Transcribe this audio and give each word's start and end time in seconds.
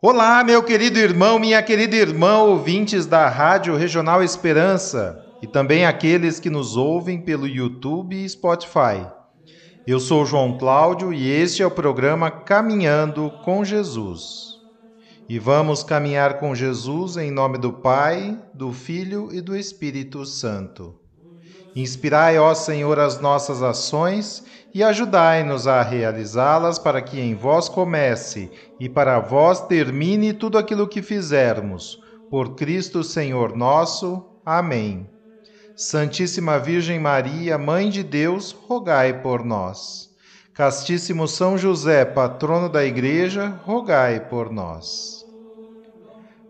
Olá, 0.00 0.44
meu 0.44 0.62
querido 0.62 0.96
irmão, 0.96 1.40
minha 1.40 1.60
querida 1.60 1.96
irmã, 1.96 2.38
ouvintes 2.38 3.04
da 3.04 3.28
Rádio 3.28 3.74
Regional 3.74 4.22
Esperança 4.22 5.26
e 5.42 5.46
também 5.48 5.84
aqueles 5.84 6.38
que 6.38 6.48
nos 6.48 6.76
ouvem 6.76 7.20
pelo 7.20 7.48
YouTube 7.48 8.14
e 8.14 8.28
Spotify. 8.28 9.04
Eu 9.84 9.98
sou 9.98 10.24
João 10.24 10.56
Cláudio 10.56 11.12
e 11.12 11.28
este 11.28 11.64
é 11.64 11.66
o 11.66 11.70
programa 11.72 12.30
Caminhando 12.30 13.28
com 13.44 13.64
Jesus. 13.64 14.60
E 15.28 15.36
vamos 15.36 15.82
caminhar 15.82 16.38
com 16.38 16.54
Jesus 16.54 17.16
em 17.16 17.32
nome 17.32 17.58
do 17.58 17.72
Pai, 17.72 18.38
do 18.54 18.72
Filho 18.72 19.30
e 19.32 19.40
do 19.40 19.56
Espírito 19.56 20.24
Santo. 20.24 20.94
Inspirai, 21.74 22.38
ó 22.38 22.54
Senhor, 22.54 23.00
as 23.00 23.20
nossas 23.20 23.64
ações 23.64 24.44
e 24.78 24.82
ajudai-nos 24.84 25.66
a 25.66 25.82
realizá-las 25.82 26.78
para 26.78 27.02
que 27.02 27.18
em 27.18 27.34
vós 27.34 27.68
comece 27.68 28.48
e 28.78 28.88
para 28.88 29.18
vós 29.18 29.60
termine 29.62 30.32
tudo 30.32 30.56
aquilo 30.56 30.86
que 30.86 31.02
fizermos. 31.02 32.00
Por 32.30 32.54
Cristo 32.54 33.02
Senhor 33.02 33.56
nosso. 33.56 34.24
Amém. 34.46 35.10
Santíssima 35.74 36.60
Virgem 36.60 37.00
Maria, 37.00 37.58
Mãe 37.58 37.90
de 37.90 38.04
Deus, 38.04 38.52
rogai 38.52 39.20
por 39.20 39.44
nós. 39.44 40.10
Castíssimo 40.54 41.26
São 41.26 41.58
José, 41.58 42.04
patrono 42.04 42.68
da 42.68 42.84
Igreja, 42.84 43.60
rogai 43.64 44.28
por 44.28 44.48
nós. 44.48 45.26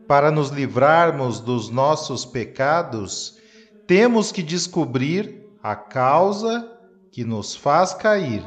Para 0.06 0.30
nos 0.30 0.50
livrarmos 0.50 1.40
dos 1.40 1.70
nossos 1.70 2.26
pecados, 2.26 3.38
temos 3.86 4.30
que 4.30 4.42
descobrir 4.42 5.46
a 5.62 5.74
causa 5.74 6.77
que 7.12 7.24
nos 7.24 7.56
faz 7.56 7.94
cair 7.94 8.44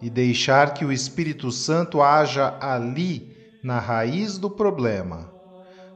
e 0.00 0.08
deixar 0.08 0.72
que 0.74 0.84
o 0.84 0.92
Espírito 0.92 1.52
Santo 1.52 2.02
haja 2.02 2.56
ali, 2.60 3.30
na 3.62 3.78
raiz 3.78 4.38
do 4.38 4.48
problema. 4.48 5.30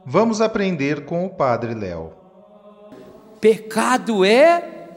Vamos 0.05 0.39
aprender 0.39 1.05
com 1.05 1.25
o 1.25 1.29
Padre 1.29 1.73
Léo. 1.73 2.11
Pecado 3.41 4.23
é 4.23 4.89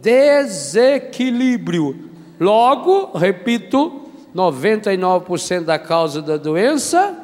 desequilíbrio. 0.00 2.10
Logo, 2.38 3.18
repito, 3.18 4.02
99% 4.34 5.64
da 5.64 5.78
causa 5.78 6.22
da 6.22 6.36
doença, 6.36 7.16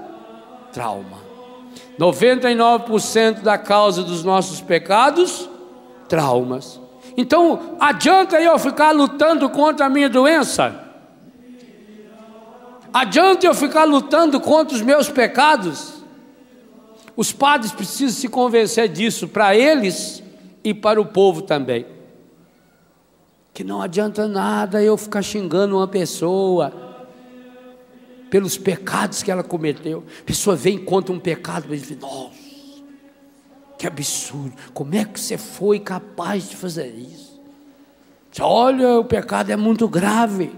trauma. 0.72 1.18
99% 1.98 3.42
da 3.42 3.58
causa 3.58 4.02
dos 4.02 4.22
nossos 4.22 4.60
pecados, 4.60 5.48
traumas. 6.08 6.80
Então, 7.20 7.74
adianta 7.80 8.40
eu 8.40 8.56
ficar 8.60 8.92
lutando 8.92 9.50
contra 9.50 9.86
a 9.86 9.88
minha 9.88 10.08
doença? 10.08 10.84
Adianta 12.94 13.44
eu 13.44 13.52
ficar 13.52 13.82
lutando 13.82 14.40
contra 14.40 14.76
os 14.76 14.82
meus 14.82 15.08
pecados? 15.08 15.94
Os 17.16 17.32
padres 17.32 17.72
precisam 17.72 18.20
se 18.20 18.28
convencer 18.28 18.88
disso 18.88 19.26
para 19.26 19.56
eles 19.56 20.22
e 20.62 20.72
para 20.72 21.00
o 21.00 21.06
povo 21.06 21.42
também. 21.42 21.86
Que 23.52 23.64
não 23.64 23.82
adianta 23.82 24.28
nada 24.28 24.80
eu 24.80 24.96
ficar 24.96 25.22
xingando 25.22 25.76
uma 25.76 25.88
pessoa 25.88 26.72
pelos 28.30 28.56
pecados 28.56 29.24
que 29.24 29.30
ela 29.32 29.42
cometeu. 29.42 30.04
A 30.20 30.24
pessoa 30.24 30.54
vem 30.54 30.78
conta 30.78 31.10
um 31.10 31.18
pecado, 31.18 31.66
mas 31.68 31.82
diz: 31.82 31.98
Nossa, 31.98 32.47
que 33.78 33.86
absurdo! 33.86 34.52
Como 34.74 34.94
é 34.96 35.04
que 35.04 35.20
você 35.20 35.38
foi 35.38 35.78
capaz 35.78 36.48
de 36.50 36.56
fazer 36.56 36.88
isso? 36.88 37.40
Olha, 38.40 38.98
o 38.98 39.04
pecado 39.04 39.50
é 39.50 39.56
muito 39.56 39.88
grave. 39.88 40.50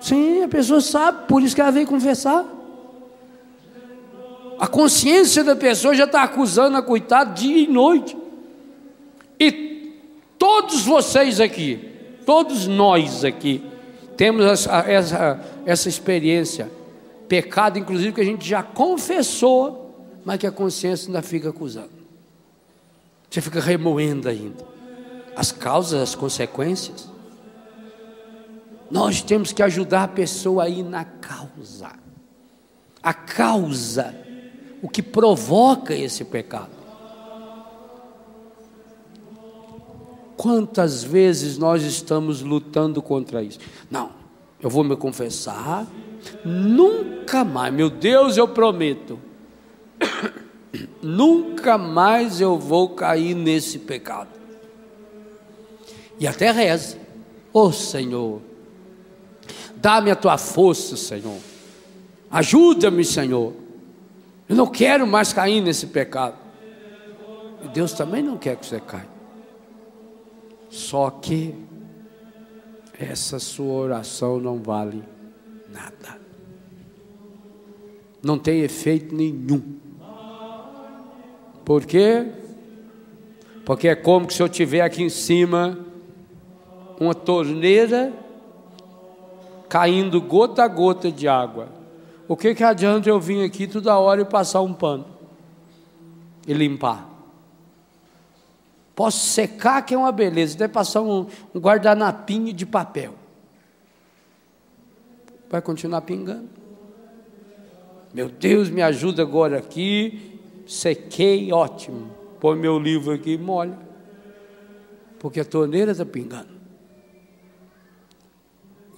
Sim, 0.00 0.42
a 0.42 0.48
pessoa 0.48 0.80
sabe, 0.80 1.26
por 1.26 1.42
isso 1.42 1.54
que 1.54 1.60
ela 1.60 1.72
veio 1.72 1.86
confessar. 1.86 2.44
A 4.58 4.66
consciência 4.66 5.42
da 5.42 5.56
pessoa 5.56 5.94
já 5.94 6.04
está 6.04 6.22
acusando 6.22 6.76
a 6.76 6.82
coitada 6.82 7.32
dia 7.32 7.58
e 7.58 7.66
noite. 7.66 8.16
E 9.38 9.92
todos 10.38 10.82
vocês 10.82 11.40
aqui, 11.40 11.90
todos 12.24 12.66
nós 12.66 13.24
aqui, 13.24 13.62
temos 14.16 14.44
essa, 14.46 14.78
essa, 14.80 15.40
essa 15.66 15.88
experiência. 15.88 16.70
Pecado, 17.28 17.78
inclusive, 17.78 18.12
que 18.12 18.20
a 18.20 18.24
gente 18.24 18.48
já 18.48 18.62
confessou 18.62 19.85
mas 20.26 20.40
que 20.40 20.46
a 20.46 20.50
consciência 20.50 21.06
ainda 21.06 21.22
fica 21.22 21.50
acusando. 21.50 21.92
Você 23.30 23.40
fica 23.40 23.60
remoendo 23.60 24.28
ainda 24.28 24.66
as 25.36 25.52
causas, 25.52 26.00
as 26.00 26.14
consequências. 26.16 27.08
Nós 28.90 29.22
temos 29.22 29.52
que 29.52 29.62
ajudar 29.62 30.02
a 30.02 30.08
pessoa 30.08 30.64
aí 30.64 30.82
na 30.82 31.04
causa. 31.04 31.92
A 33.00 33.14
causa, 33.14 34.16
o 34.82 34.88
que 34.88 35.00
provoca 35.00 35.94
esse 35.94 36.24
pecado. 36.24 36.74
Quantas 40.36 41.04
vezes 41.04 41.56
nós 41.56 41.84
estamos 41.84 42.42
lutando 42.42 43.00
contra 43.00 43.44
isso? 43.44 43.60
Não, 43.88 44.10
eu 44.60 44.68
vou 44.68 44.82
me 44.82 44.96
confessar, 44.96 45.86
nunca 46.44 47.44
mais, 47.44 47.72
meu 47.72 47.88
Deus, 47.88 48.36
eu 48.36 48.48
prometo, 48.48 49.20
nunca 51.02 51.78
mais 51.78 52.40
eu 52.40 52.58
vou 52.58 52.90
cair 52.90 53.34
nesse 53.34 53.78
pecado. 53.78 54.28
E 56.18 56.26
até 56.26 56.50
reza, 56.50 56.98
ô 57.52 57.62
oh, 57.62 57.72
Senhor, 57.72 58.40
dá-me 59.76 60.10
a 60.10 60.16
tua 60.16 60.38
força, 60.38 60.96
Senhor, 60.96 61.38
ajuda-me, 62.30 63.04
Senhor. 63.04 63.52
Eu 64.48 64.56
não 64.56 64.66
quero 64.66 65.06
mais 65.06 65.32
cair 65.32 65.60
nesse 65.60 65.88
pecado. 65.88 66.36
E 67.64 67.68
Deus 67.68 67.92
também 67.92 68.22
não 68.22 68.38
quer 68.38 68.56
que 68.56 68.64
você 68.64 68.80
caia. 68.80 69.08
Só 70.70 71.10
que 71.10 71.54
essa 72.98 73.38
sua 73.38 73.72
oração 73.72 74.38
não 74.38 74.62
vale 74.62 75.02
nada. 75.72 76.20
Não 78.22 78.38
tem 78.38 78.60
efeito 78.60 79.14
nenhum. 79.14 79.85
Por 81.66 81.84
quê? 81.84 82.24
Porque 83.64 83.88
é 83.88 83.96
como 83.96 84.30
se 84.30 84.40
eu 84.40 84.48
tiver 84.48 84.82
aqui 84.82 85.02
em 85.02 85.08
cima 85.08 85.76
uma 87.00 87.12
torneira 87.12 88.12
caindo 89.68 90.20
gota 90.20 90.62
a 90.62 90.68
gota 90.68 91.10
de 91.10 91.26
água. 91.26 91.68
O 92.28 92.36
que, 92.36 92.54
que 92.54 92.62
adianta 92.62 93.08
eu 93.08 93.18
vir 93.18 93.44
aqui 93.44 93.66
toda 93.66 93.98
hora 93.98 94.20
e 94.20 94.24
passar 94.24 94.60
um 94.60 94.72
pano 94.72 95.06
e 96.46 96.52
limpar? 96.52 97.10
Posso 98.94 99.26
secar, 99.26 99.82
que 99.82 99.92
é 99.92 99.98
uma 99.98 100.12
beleza, 100.12 100.54
até 100.54 100.68
passar 100.68 101.02
um, 101.02 101.26
um 101.52 101.58
guardanapinho 101.58 102.52
de 102.52 102.64
papel. 102.64 103.14
Vai 105.50 105.60
continuar 105.60 106.02
pingando. 106.02 106.48
Meu 108.14 108.28
Deus, 108.28 108.70
me 108.70 108.82
ajuda 108.82 109.22
agora 109.22 109.58
aqui 109.58 110.35
sequei, 110.66 111.52
ótimo. 111.52 112.10
Põe 112.40 112.56
meu 112.56 112.78
livro 112.78 113.12
aqui 113.12 113.32
e 113.32 113.38
molha. 113.38 113.78
Porque 115.18 115.40
a 115.40 115.44
torneira 115.44 115.92
está 115.92 116.04
pingando. 116.04 116.56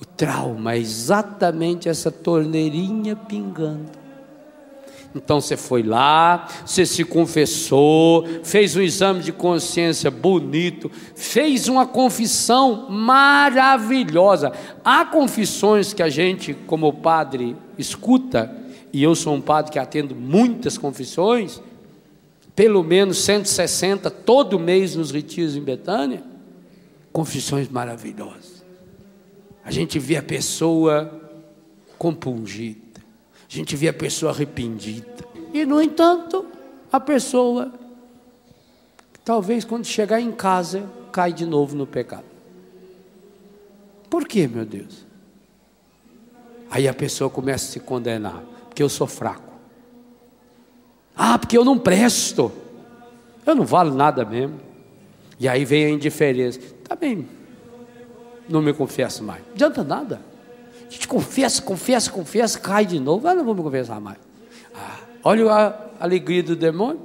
O 0.00 0.04
trauma 0.04 0.74
é 0.74 0.78
exatamente 0.78 1.88
essa 1.88 2.10
torneirinha 2.10 3.14
pingando. 3.14 3.98
Então 5.14 5.40
você 5.40 5.56
foi 5.56 5.82
lá, 5.82 6.46
você 6.64 6.84
se 6.84 7.02
confessou, 7.02 8.24
fez 8.44 8.76
um 8.76 8.80
exame 8.80 9.22
de 9.22 9.32
consciência 9.32 10.10
bonito, 10.10 10.90
fez 11.14 11.66
uma 11.66 11.86
confissão 11.86 12.88
maravilhosa. 12.90 14.52
Há 14.84 15.06
confissões 15.06 15.94
que 15.94 16.02
a 16.02 16.08
gente, 16.08 16.52
como 16.52 16.92
padre, 16.92 17.56
escuta 17.78 18.54
e 18.92 19.02
eu 19.02 19.14
sou 19.14 19.34
um 19.34 19.40
padre 19.40 19.72
que 19.72 19.78
atendo 19.78 20.14
muitas 20.14 20.78
confissões, 20.78 21.60
pelo 22.58 22.82
menos 22.82 23.18
160 23.18 24.10
todo 24.10 24.58
mês 24.58 24.96
nos 24.96 25.12
retiros 25.12 25.54
em 25.54 25.60
Betânia, 25.60 26.24
confissões 27.12 27.68
maravilhosas. 27.68 28.64
A 29.64 29.70
gente 29.70 29.96
vê 30.00 30.16
a 30.16 30.22
pessoa 30.24 31.22
compungida, 31.96 33.00
a 33.48 33.54
gente 33.54 33.76
vê 33.76 33.86
a 33.86 33.92
pessoa 33.92 34.32
arrependida, 34.32 35.24
e 35.54 35.64
no 35.64 35.80
entanto, 35.80 36.46
a 36.90 36.98
pessoa 36.98 37.72
talvez 39.24 39.64
quando 39.64 39.84
chegar 39.84 40.20
em 40.20 40.32
casa, 40.32 40.90
cai 41.12 41.32
de 41.32 41.46
novo 41.46 41.76
no 41.76 41.86
pecado. 41.86 42.26
Por 44.10 44.26
quê, 44.26 44.48
meu 44.48 44.64
Deus? 44.64 45.06
Aí 46.68 46.88
a 46.88 46.92
pessoa 46.92 47.30
começa 47.30 47.68
a 47.68 47.72
se 47.74 47.78
condenar, 47.78 48.42
porque 48.68 48.82
eu 48.82 48.88
sou 48.88 49.06
fraco. 49.06 49.47
Ah, 51.18 51.36
porque 51.36 51.58
eu 51.58 51.64
não 51.64 51.76
presto. 51.76 52.52
Eu 53.44 53.56
não 53.56 53.64
valo 53.64 53.92
nada 53.92 54.24
mesmo. 54.24 54.60
E 55.40 55.48
aí 55.48 55.64
vem 55.64 55.86
a 55.86 55.90
indiferença. 55.90 56.60
Tá 56.88 56.94
bem, 56.94 57.28
não 58.48 58.62
me 58.62 58.72
confesso 58.72 59.24
mais. 59.24 59.42
Não 59.46 59.54
adianta 59.54 59.82
nada. 59.82 60.20
A 60.88 60.90
gente 60.90 61.08
confessa, 61.08 61.60
confessa, 61.60 62.10
confessa, 62.10 62.58
cai 62.60 62.86
de 62.86 63.00
novo. 63.00 63.26
Ah, 63.26 63.34
não 63.34 63.44
vou 63.44 63.54
me 63.54 63.62
confessar 63.62 64.00
mais. 64.00 64.18
Ah, 64.74 65.00
olha 65.24 65.52
a 65.52 65.74
alegria 66.00 66.42
do 66.42 66.54
demônio. 66.54 67.00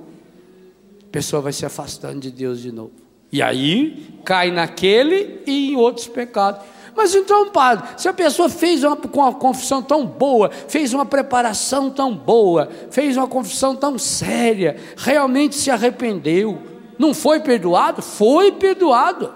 A 1.01 1.11
pessoa 1.11 1.41
vai 1.41 1.51
se 1.51 1.65
afastando 1.65 2.19
de 2.19 2.31
Deus 2.31 2.61
de 2.61 2.71
novo. 2.71 2.91
E 3.31 3.41
aí 3.41 4.19
cai 4.23 4.51
naquele 4.51 5.41
e 5.45 5.71
em 5.71 5.75
outros 5.75 6.07
pecados. 6.07 6.61
Mas 6.95 7.15
então, 7.15 7.49
padre, 7.49 7.87
se 7.97 8.07
a 8.07 8.13
pessoa 8.13 8.47
fez 8.47 8.83
uma, 8.83 8.97
uma 9.13 9.33
confissão 9.33 9.81
tão 9.81 10.05
boa, 10.05 10.49
fez 10.49 10.93
uma 10.93 11.05
preparação 11.05 11.89
tão 11.89 12.15
boa, 12.15 12.69
fez 12.91 13.17
uma 13.17 13.27
confissão 13.27 13.75
tão 13.75 13.97
séria, 13.97 14.77
realmente 14.95 15.55
se 15.55 15.71
arrependeu, 15.71 16.61
não 16.97 17.13
foi 17.13 17.39
perdoado? 17.39 18.01
Foi 18.01 18.51
perdoado. 18.51 19.33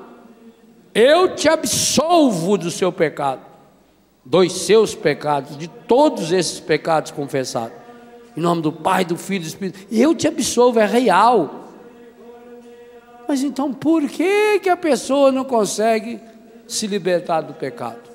Eu 0.94 1.36
te 1.36 1.50
absolvo 1.50 2.58
do 2.58 2.72
seu 2.72 2.92
pecado, 2.92 3.42
dos 4.24 4.52
seus 4.66 4.94
pecados, 4.94 5.58
de 5.58 5.68
todos 5.68 6.32
esses 6.32 6.60
pecados 6.60 7.12
confessados. 7.12 7.74
Em 8.36 8.42
nome 8.42 8.62
do 8.62 8.72
Pai, 8.72 9.04
do 9.04 9.18
Filho 9.18 9.42
e 9.42 9.46
do 9.46 9.48
Espírito. 9.48 9.80
Eu 9.92 10.14
te 10.14 10.28
absolvo, 10.28 10.80
é 10.80 10.86
real. 10.86 11.66
Mas 13.28 13.44
então 13.44 13.74
por 13.74 14.08
que, 14.08 14.60
que 14.60 14.70
a 14.70 14.78
pessoa 14.78 15.32
não 15.32 15.44
consegue 15.44 16.20
se 16.68 16.86
libertar 16.86 17.42
do 17.42 17.54
pecado. 17.54 18.10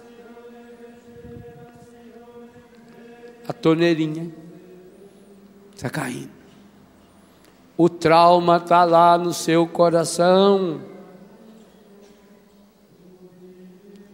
A 3.49 3.52
torneirinha 3.52 4.31
está 5.75 5.90
caindo. 5.90 6.31
O 7.76 7.88
trauma 7.88 8.58
está 8.58 8.84
lá 8.84 9.19
no 9.19 9.32
seu 9.32 9.66
coração. 9.66 10.81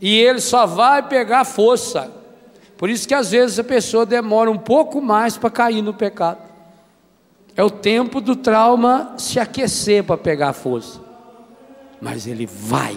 E 0.00 0.16
ele 0.18 0.40
só 0.40 0.64
vai 0.64 1.06
pegar 1.06 1.44
força. 1.44 2.10
Por 2.78 2.88
isso 2.88 3.06
que 3.06 3.14
às 3.14 3.32
vezes 3.32 3.58
a 3.58 3.64
pessoa 3.64 4.06
demora 4.06 4.50
um 4.50 4.56
pouco 4.56 5.00
mais 5.02 5.36
para 5.36 5.50
cair 5.50 5.82
no 5.82 5.92
pecado. 5.92 6.48
É 7.56 7.62
o 7.62 7.70
tempo 7.70 8.20
do 8.20 8.36
trauma 8.36 9.14
se 9.18 9.40
aquecer 9.40 10.04
para 10.04 10.16
pegar 10.16 10.52
força. 10.52 11.00
Mas 12.00 12.28
ele 12.28 12.46
vai 12.46 12.96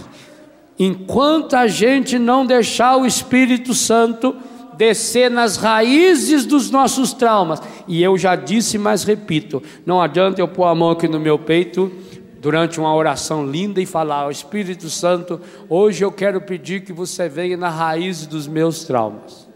enquanto 0.83 1.55
a 1.55 1.67
gente 1.67 2.17
não 2.17 2.43
deixar 2.43 2.97
o 2.97 3.05
Espírito 3.05 3.71
Santo 3.75 4.35
descer 4.75 5.29
nas 5.29 5.55
raízes 5.55 6.43
dos 6.43 6.71
nossos 6.71 7.13
traumas. 7.13 7.61
E 7.87 8.01
eu 8.01 8.17
já 8.17 8.35
disse, 8.35 8.79
mas 8.79 9.03
repito: 9.03 9.61
não 9.85 10.01
adianta 10.01 10.41
eu 10.41 10.47
pôr 10.47 10.65
a 10.65 10.73
mão 10.73 10.89
aqui 10.89 11.07
no 11.07 11.19
meu 11.19 11.37
peito 11.37 11.91
durante 12.39 12.79
uma 12.79 12.95
oração 12.95 13.45
linda 13.45 13.79
e 13.79 13.85
falar: 13.85 14.25
oh, 14.25 14.31
Espírito 14.31 14.89
Santo, 14.89 15.39
hoje 15.69 16.03
eu 16.03 16.11
quero 16.11 16.41
pedir 16.41 16.83
que 16.83 16.91
você 16.91 17.29
venha 17.29 17.55
na 17.55 17.69
raiz 17.69 18.25
dos 18.25 18.47
meus 18.47 18.83
traumas. 18.83 19.47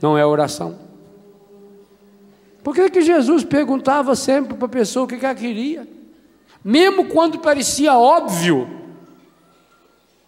Não 0.00 0.16
é 0.16 0.24
oração. 0.24 0.78
Por 2.64 2.74
que, 2.74 2.88
que 2.88 3.02
Jesus 3.02 3.44
perguntava 3.44 4.16
sempre 4.16 4.54
para 4.54 4.64
a 4.64 4.70
pessoa 4.70 5.04
o 5.04 5.08
que, 5.08 5.22
ela 5.22 5.34
queria? 5.34 5.95
Mesmo 6.66 7.04
quando 7.04 7.38
parecia 7.38 7.96
óbvio. 7.96 8.68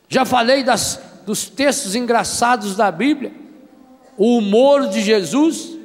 Já 0.09 0.25
falei 0.25 0.63
das, 0.63 1.01
dos 1.27 1.51
textos 1.51 1.97
engraçados 1.97 2.77
da 2.77 2.93
Bíblia, 2.93 3.33
o 4.17 4.39
humor 4.39 4.87
de 4.87 5.03
Jesus. 5.03 5.77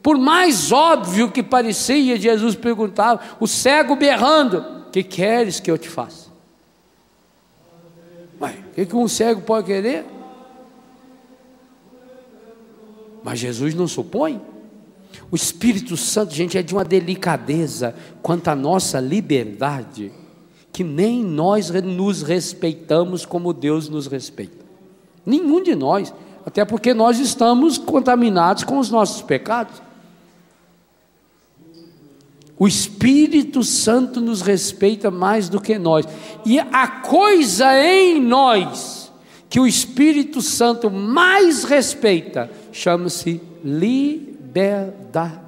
Por 0.00 0.16
mais 0.16 0.70
óbvio 0.70 1.32
que 1.32 1.42
parecia, 1.42 2.16
Jesus 2.16 2.54
perguntava: 2.54 3.20
o 3.40 3.46
cego 3.48 3.96
berrando, 3.96 4.84
que 4.92 5.02
queres 5.02 5.58
que 5.58 5.68
eu 5.68 5.76
te 5.76 5.88
faça? 5.88 6.28
Mas 8.38 8.54
o 8.54 8.70
que, 8.72 8.86
que 8.86 8.94
um 8.94 9.08
cego 9.08 9.40
pode 9.40 9.66
querer? 9.66 10.06
Mas 13.24 13.40
Jesus 13.40 13.74
não 13.74 13.88
supõe. 13.88 14.40
O 15.30 15.36
Espírito 15.36 15.96
Santo, 15.96 16.34
gente, 16.34 16.56
é 16.56 16.62
de 16.62 16.74
uma 16.74 16.84
delicadeza 16.84 17.94
quanto 18.22 18.48
à 18.48 18.56
nossa 18.56 18.98
liberdade, 18.98 20.10
que 20.72 20.82
nem 20.82 21.22
nós 21.22 21.70
nos 21.70 22.22
respeitamos 22.22 23.26
como 23.26 23.52
Deus 23.52 23.88
nos 23.88 24.06
respeita. 24.06 24.64
Nenhum 25.26 25.62
de 25.62 25.74
nós, 25.74 26.14
até 26.46 26.64
porque 26.64 26.94
nós 26.94 27.18
estamos 27.18 27.76
contaminados 27.76 28.64
com 28.64 28.78
os 28.78 28.90
nossos 28.90 29.20
pecados. 29.20 29.82
O 32.58 32.66
Espírito 32.66 33.62
Santo 33.62 34.20
nos 34.20 34.40
respeita 34.40 35.10
mais 35.10 35.48
do 35.48 35.60
que 35.60 35.78
nós. 35.78 36.06
E 36.44 36.58
a 36.58 36.88
coisa 36.88 37.66
em 37.84 38.20
nós 38.20 39.12
que 39.48 39.60
o 39.60 39.66
Espírito 39.66 40.40
Santo 40.40 40.90
mais 40.90 41.64
respeita 41.64 42.50
chama-se 42.72 43.40
liberdade 43.62 44.37
ideia 44.58 44.92
da 45.12 45.47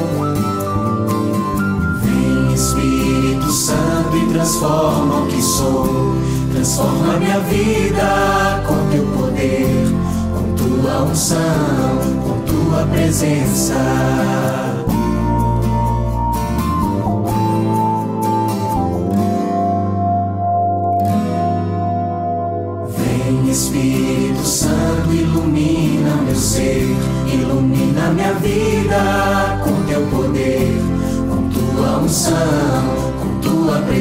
transforma 4.41 5.19
o 5.19 5.27
que 5.27 5.41
sou. 5.41 6.15
Transforma 6.51 7.17
minha 7.17 7.39
vida 7.41 8.63
com 8.67 8.89
teu 8.89 9.05
poder, 9.05 9.87
com 10.35 10.55
tua 10.55 11.03
unção, 11.03 11.37
com 12.23 12.41
tua 12.41 12.85
presença. 12.87 14.80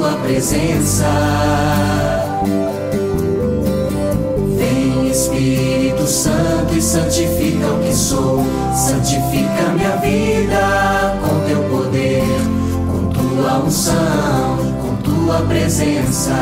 tua 0.00 0.12
presença. 0.12 1.04
Vem 4.56 5.10
Espírito 5.10 6.06
Santo 6.06 6.74
e 6.74 6.80
santifica 6.80 7.66
o 7.66 7.82
que 7.82 7.94
sou, 7.94 8.42
santifica 8.74 9.68
minha 9.74 9.96
vida 9.96 11.18
com 11.20 11.40
teu 11.46 11.62
poder, 11.64 12.24
com 12.90 13.10
tua 13.10 13.58
unção, 13.58 14.56
com 14.80 14.96
tua 15.02 15.42
presença. 15.42 16.32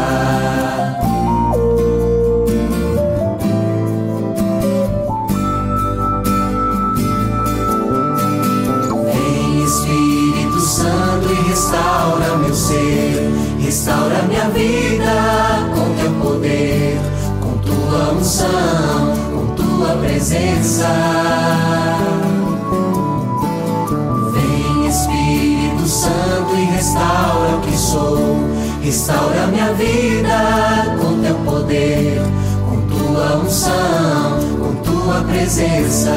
Restaura 13.78 14.22
minha 14.24 14.48
vida 14.48 15.70
com 15.72 15.94
teu 15.94 16.10
poder, 16.20 16.98
com 17.40 17.58
tua 17.58 18.12
unção, 18.12 19.14
com 19.32 19.54
tua 19.54 19.96
presença. 19.98 20.88
Vem 24.32 24.88
Espírito 24.88 25.86
Santo 25.86 26.56
e 26.56 26.64
restaura 26.64 27.56
o 27.56 27.60
que 27.60 27.78
sou, 27.78 28.18
restaura 28.82 29.46
minha 29.46 29.72
vida 29.74 30.96
com 31.00 31.22
teu 31.22 31.36
poder, 31.44 32.20
com 32.68 32.80
tua 32.88 33.36
unção, 33.36 34.40
com 34.58 34.74
tua 34.82 35.22
presença. 35.22 36.16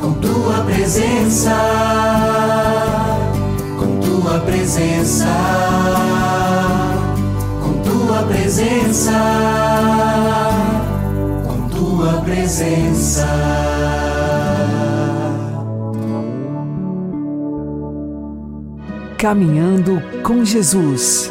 Com 0.00 0.14
tua 0.14 0.64
presença, 0.64 1.52
Caminhando 19.18 20.00
com 20.22 20.44
Jesus 20.44 21.30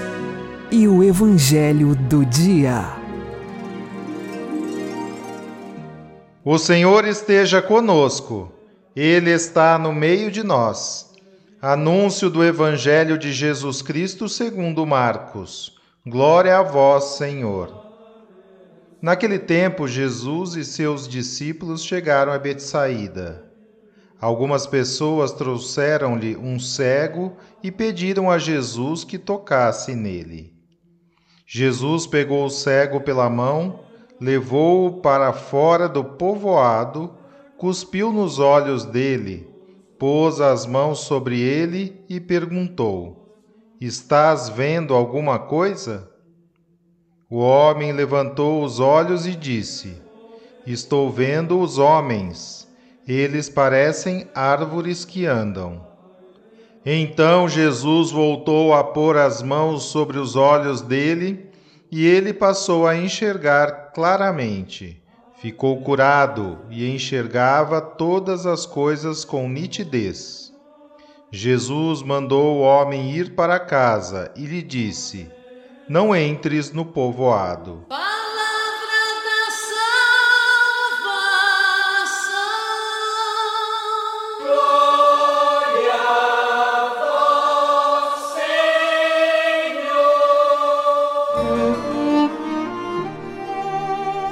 e 0.70 0.88
o 0.88 1.03
Evangelho 1.03 1.96
do 1.96 2.25
Dia. 2.25 2.84
O 6.44 6.58
Senhor 6.58 7.06
esteja 7.06 7.62
conosco, 7.62 8.51
Ele 8.96 9.32
está 9.32 9.77
no 9.77 9.94
meio 9.94 10.29
de 10.29 10.44
nós. 10.44 11.13
Anúncio 11.62 12.29
do 12.29 12.44
Evangelho 12.44 13.17
de 13.17 13.34
Jesus 13.34 13.82
Cristo 13.82 14.29
segundo 14.29 14.86
Marcos. 14.86 15.75
Glória 16.06 16.58
a 16.58 16.63
vós, 16.63 17.17
Senhor. 17.17 17.87
Naquele 19.01 19.37
tempo, 19.37 19.87
Jesus 19.87 20.55
e 20.55 20.65
seus 20.65 21.07
discípulos 21.07 21.83
chegaram 21.83 22.31
a 22.31 22.39
Betsaída. 22.39 23.45
Algumas 24.19 24.65
pessoas 24.65 25.31
trouxeram-lhe 25.31 26.35
um 26.35 26.59
cego 26.59 27.37
e 27.61 27.71
pediram 27.71 28.31
a 28.31 28.39
Jesus 28.39 29.03
que 29.03 29.19
tocasse 29.19 29.95
nele. 29.95 30.51
Jesus 31.45 32.07
pegou 32.07 32.45
o 32.45 32.49
cego 32.49 32.99
pela 32.99 33.29
mão, 33.29 33.81
levou-o 34.19 34.99
para 34.99 35.31
fora 35.31 35.87
do 35.87 36.03
povoado, 36.03 37.15
cuspiu 37.55 38.11
nos 38.11 38.39
olhos 38.39 38.83
dele, 38.83 39.47
pôs 39.99 40.41
as 40.41 40.65
mãos 40.65 41.01
sobre 41.01 41.39
ele 41.39 42.03
e 42.09 42.19
perguntou: 42.19 43.37
Estás 43.79 44.49
vendo 44.49 44.95
alguma 44.95 45.37
coisa? 45.37 46.11
O 47.29 47.39
homem 47.39 47.91
levantou 47.91 48.63
os 48.63 48.79
olhos 48.79 49.27
e 49.27 49.36
disse: 49.36 50.01
Estou 50.65 51.12
vendo 51.12 51.60
os 51.60 51.77
homens. 51.77 52.65
Eles 53.05 53.50
parecem 53.50 54.27
árvores 54.34 55.03
que 55.03 55.25
andam. 55.25 55.86
Então 56.86 57.50
Jesus 57.50 58.12
voltou 58.12 58.74
a 58.74 58.81
pôr 58.81 59.17
as 59.17 59.43
mãos 59.43 59.84
sobre 59.84 60.17
os 60.17 60.38
olhos 60.38 60.81
dele 60.81 61.50
e 61.91 62.05
ele 62.05 62.31
passou 62.31 62.88
a 62.88 62.96
enxergar 62.96 63.91
claramente. 63.93 65.03
Ficou 65.41 65.81
curado 65.81 66.60
e 66.69 66.89
enxergava 66.89 67.81
todas 67.81 68.46
as 68.46 68.65
coisas 68.65 69.25
com 69.25 69.50
nitidez. 69.50 70.53
Jesus 71.29 72.01
mandou 72.01 72.55
o 72.55 72.62
homem 72.62 73.12
ir 73.12 73.36
para 73.36 73.60
casa 73.60 74.31
e 74.34 74.46
lhe 74.46 74.63
disse: 74.63 75.29
Não 75.89 76.13
entres 76.13 76.74
no 76.74 76.84
povoado. 76.84 77.86
Palavra 77.88 78.03
da 79.24 79.51
salvação. 80.91 82.27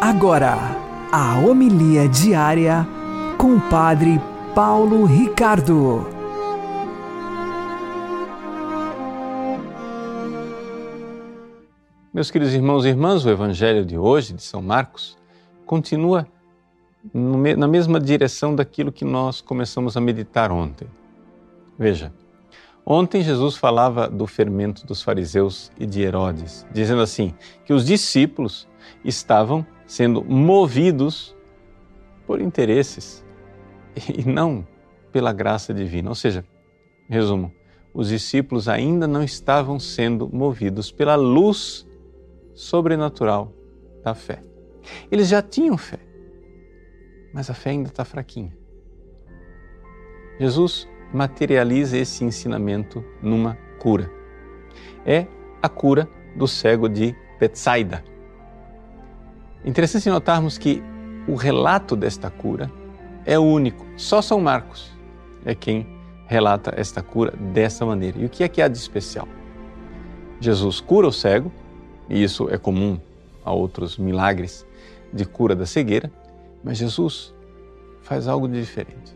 Agora, 0.01 0.57
a 1.09 1.37
homilia 1.39 2.09
diária 2.09 2.85
com 3.37 3.55
o 3.55 3.61
Padre 3.69 4.19
Paulo 4.53 5.05
Ricardo. 5.05 6.14
Meus 12.15 12.31
queridos 12.31 12.53
irmãos 12.53 12.85
e 12.85 12.87
irmãs, 12.87 13.25
o 13.25 13.29
Evangelho 13.29 13.85
de 13.85 13.97
hoje, 13.97 14.31
de 14.31 14.41
São 14.41 14.61
Marcos, 14.61 15.17
continua 15.65 16.25
na 17.13 17.67
mesma 17.67 17.99
direção 17.99 18.55
daquilo 18.55 18.89
que 18.89 19.03
nós 19.03 19.41
começamos 19.41 19.97
a 19.97 19.99
meditar 19.99 20.49
ontem. 20.49 20.87
Veja, 21.77 22.13
ontem 22.85 23.21
Jesus 23.21 23.57
falava 23.57 24.07
do 24.07 24.25
fermento 24.25 24.85
dos 24.85 25.01
fariseus 25.01 25.69
e 25.77 25.85
de 25.85 26.03
Herodes, 26.03 26.65
dizendo 26.71 27.01
assim: 27.01 27.33
que 27.65 27.73
os 27.73 27.85
discípulos 27.85 28.65
estavam 29.03 29.67
sendo 29.85 30.23
movidos 30.23 31.35
por 32.25 32.39
interesses 32.39 33.25
e 34.07 34.23
não 34.23 34.65
pela 35.11 35.33
graça 35.33 35.73
divina. 35.73 36.07
Ou 36.07 36.15
seja, 36.15 36.45
resumo, 37.09 37.53
os 37.93 38.07
discípulos 38.07 38.69
ainda 38.69 39.05
não 39.05 39.21
estavam 39.21 39.77
sendo 39.81 40.29
movidos 40.31 40.89
pela 40.93 41.15
luz 41.15 41.85
sobrenatural 42.55 43.53
da 44.03 44.15
fé. 44.15 44.41
Eles 45.11 45.27
já 45.27 45.41
tinham 45.41 45.77
fé, 45.77 45.99
mas 47.33 47.49
a 47.49 47.53
fé 47.53 47.71
ainda 47.71 47.89
está 47.89 48.03
fraquinha. 48.03 48.55
Jesus 50.39 50.87
materializa 51.13 51.97
esse 51.97 52.23
ensinamento 52.23 53.03
numa 53.21 53.57
cura. 53.79 54.09
É 55.05 55.27
a 55.61 55.69
cura 55.69 56.09
do 56.35 56.47
cego 56.47 56.89
de 56.89 57.15
Betsaida. 57.39 58.03
Interessante 59.63 60.09
notarmos 60.09 60.57
que 60.57 60.81
o 61.27 61.35
relato 61.35 61.95
desta 61.95 62.29
cura 62.29 62.71
é 63.25 63.37
único. 63.39 63.85
Só 63.97 64.21
São 64.21 64.39
Marcos 64.39 64.91
é 65.43 65.55
quem 65.55 65.87
relata 66.27 66.73
esta 66.75 67.01
cura 67.01 67.31
dessa 67.31 67.85
maneira. 67.85 68.19
E 68.19 68.25
o 68.25 68.29
que 68.29 68.43
é 68.43 68.47
que 68.47 68.61
há 68.61 68.67
de 68.67 68.77
especial? 68.77 69.27
Jesus 70.39 70.79
cura 70.79 71.07
o 71.07 71.11
cego, 71.11 71.51
e 72.09 72.23
isso 72.23 72.49
é 72.49 72.57
comum 72.57 72.99
a 73.43 73.51
outros 73.51 73.97
milagres 73.97 74.65
de 75.11 75.25
cura 75.25 75.55
da 75.55 75.65
cegueira, 75.65 76.11
mas 76.63 76.77
Jesus 76.77 77.33
faz 78.01 78.27
algo 78.27 78.47
de 78.47 78.59
diferente. 78.59 79.15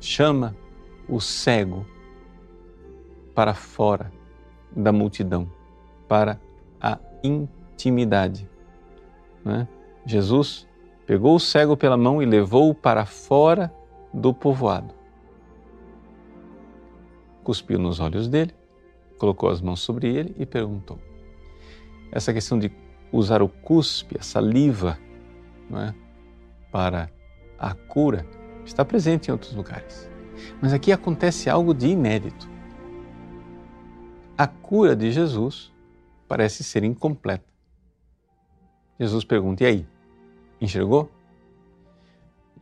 Chama 0.00 0.54
o 1.08 1.20
cego 1.20 1.86
para 3.34 3.54
fora 3.54 4.12
da 4.74 4.92
multidão, 4.92 5.50
para 6.08 6.40
a 6.80 6.98
intimidade. 7.22 8.48
Né? 9.44 9.68
Jesus 10.04 10.66
pegou 11.06 11.36
o 11.36 11.40
cego 11.40 11.76
pela 11.76 11.96
mão 11.96 12.22
e 12.22 12.26
levou-o 12.26 12.74
para 12.74 13.04
fora 13.04 13.72
do 14.12 14.32
povoado. 14.32 14.94
Cuspiu 17.44 17.78
nos 17.78 18.00
olhos 18.00 18.26
dele, 18.26 18.52
colocou 19.18 19.48
as 19.48 19.60
mãos 19.60 19.80
sobre 19.80 20.08
ele 20.08 20.34
e 20.38 20.44
perguntou. 20.44 20.98
Essa 22.10 22.32
questão 22.32 22.58
de 22.58 22.70
usar 23.12 23.42
o 23.42 23.48
cuspe, 23.48 24.16
a 24.18 24.22
saliva, 24.22 24.98
é? 25.72 25.94
para 26.70 27.10
a 27.58 27.74
cura, 27.74 28.26
está 28.64 28.84
presente 28.84 29.28
em 29.28 29.32
outros 29.32 29.54
lugares. 29.54 30.08
Mas 30.60 30.72
aqui 30.72 30.92
acontece 30.92 31.48
algo 31.48 31.72
de 31.72 31.88
inédito. 31.88 32.48
a 34.36 34.46
cura 34.46 34.94
de 34.94 35.10
Jesus 35.10 35.72
parece 36.28 36.62
ser 36.62 36.84
incompleta. 36.84 37.46
Jesus 38.98 39.24
pergunta: 39.24 39.62
E 39.62 39.66
aí? 39.66 39.86
Enxergou? 40.60 41.10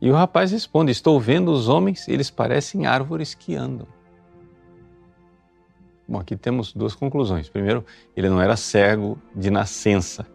E 0.01 0.09
o 0.09 0.13
rapaz 0.13 0.51
responde: 0.51 0.91
Estou 0.91 1.19
vendo 1.19 1.51
os 1.51 1.67
homens, 1.67 2.07
eles 2.07 2.29
parecem 2.29 2.85
árvores 2.85 3.33
que 3.33 3.55
andam. 3.55 3.87
Bom, 6.07 6.19
aqui 6.19 6.35
temos 6.35 6.71
duas 6.73 6.93
conclusões. 6.93 7.49
Primeiro, 7.49 7.83
ele 8.15 8.29
não 8.29 8.39
era 8.41 8.55
cego 8.55 9.17
de 9.35 9.49
nascença. 9.49 10.25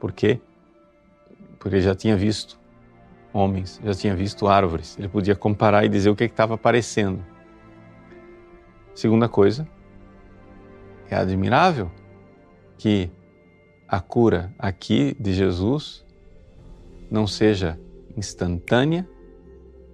Por 0.00 0.12
quê? 0.12 0.40
Porque 1.58 1.76
ele 1.76 1.82
já 1.82 1.94
tinha 1.94 2.16
visto 2.16 2.58
homens, 3.32 3.80
já 3.84 3.94
tinha 3.94 4.16
visto 4.16 4.46
árvores. 4.46 4.98
Ele 4.98 5.08
podia 5.08 5.36
comparar 5.36 5.84
e 5.84 5.88
dizer 5.88 6.08
o 6.08 6.16
que 6.16 6.24
estava 6.24 6.54
aparecendo. 6.54 7.24
Segunda 8.94 9.28
coisa, 9.28 9.68
é 11.10 11.16
admirável 11.16 11.90
que 12.76 13.10
a 13.86 14.00
cura 14.00 14.52
aqui 14.58 15.16
de 15.20 15.32
Jesus 15.32 16.04
não 17.10 17.26
seja 17.26 17.78
instantânea, 18.16 19.08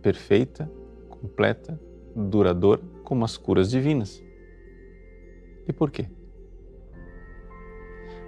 perfeita, 0.00 0.70
completa, 1.08 1.78
duradoura, 2.16 2.80
como 3.04 3.24
as 3.24 3.36
curas 3.36 3.70
divinas. 3.70 4.23
E 5.66 5.72
por 5.72 5.90
quê? 5.90 6.06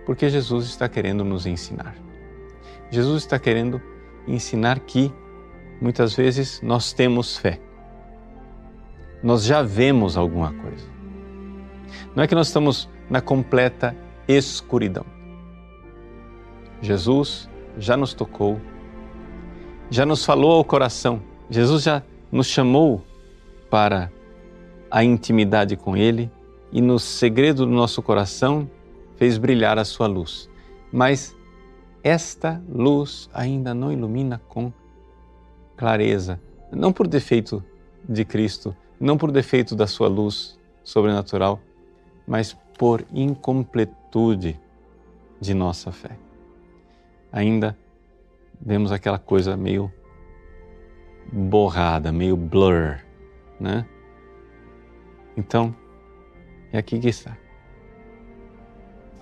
Porque 0.04 0.28
Jesus 0.28 0.66
está 0.66 0.88
querendo 0.88 1.24
nos 1.24 1.46
ensinar. 1.46 1.96
Jesus 2.90 3.22
está 3.22 3.38
querendo 3.38 3.80
ensinar 4.26 4.80
que 4.80 5.12
muitas 5.80 6.14
vezes 6.14 6.60
nós 6.62 6.92
temos 6.92 7.36
fé. 7.36 7.60
Nós 9.22 9.44
já 9.44 9.62
vemos 9.62 10.16
alguma 10.16 10.52
coisa. 10.52 10.86
Não 12.14 12.22
é 12.22 12.26
que 12.26 12.34
nós 12.34 12.46
estamos 12.46 12.88
na 13.10 13.20
completa 13.20 13.96
escuridão. 14.28 15.04
Jesus 16.80 17.48
já 17.78 17.96
nos 17.96 18.14
tocou, 18.14 18.60
já 19.90 20.06
nos 20.06 20.24
falou 20.24 20.52
ao 20.52 20.64
coração. 20.64 21.22
Jesus 21.50 21.82
já 21.82 22.02
nos 22.30 22.46
chamou 22.46 23.04
para 23.70 24.10
a 24.90 25.02
intimidade 25.02 25.76
com 25.76 25.96
Ele 25.96 26.30
e 26.72 26.80
no 26.80 26.98
segredo 26.98 27.64
do 27.64 27.72
nosso 27.72 28.02
coração 28.02 28.70
fez 29.16 29.38
brilhar 29.38 29.78
a 29.78 29.84
sua 29.84 30.06
luz. 30.06 30.50
Mas 30.92 31.36
esta 32.02 32.62
luz 32.68 33.28
ainda 33.32 33.74
não 33.74 33.92
ilumina 33.92 34.40
com 34.48 34.72
clareza, 35.76 36.40
não 36.72 36.92
por 36.92 37.06
defeito 37.06 37.62
de 38.08 38.24
Cristo, 38.24 38.74
não 38.98 39.16
por 39.16 39.30
defeito 39.30 39.74
da 39.74 39.86
sua 39.86 40.08
luz 40.08 40.58
sobrenatural, 40.82 41.60
mas 42.26 42.56
por 42.78 43.04
incompletude 43.12 44.58
de 45.40 45.54
nossa 45.54 45.92
fé. 45.92 46.16
Ainda 47.32 47.76
vemos 48.60 48.92
aquela 48.92 49.18
coisa 49.18 49.56
meio 49.56 49.92
borrada, 51.32 52.12
meio 52.12 52.36
blur, 52.36 52.98
né? 53.58 53.86
Então, 55.36 55.74
é 56.72 56.78
aqui 56.78 56.98
que 56.98 57.08
está. 57.08 57.36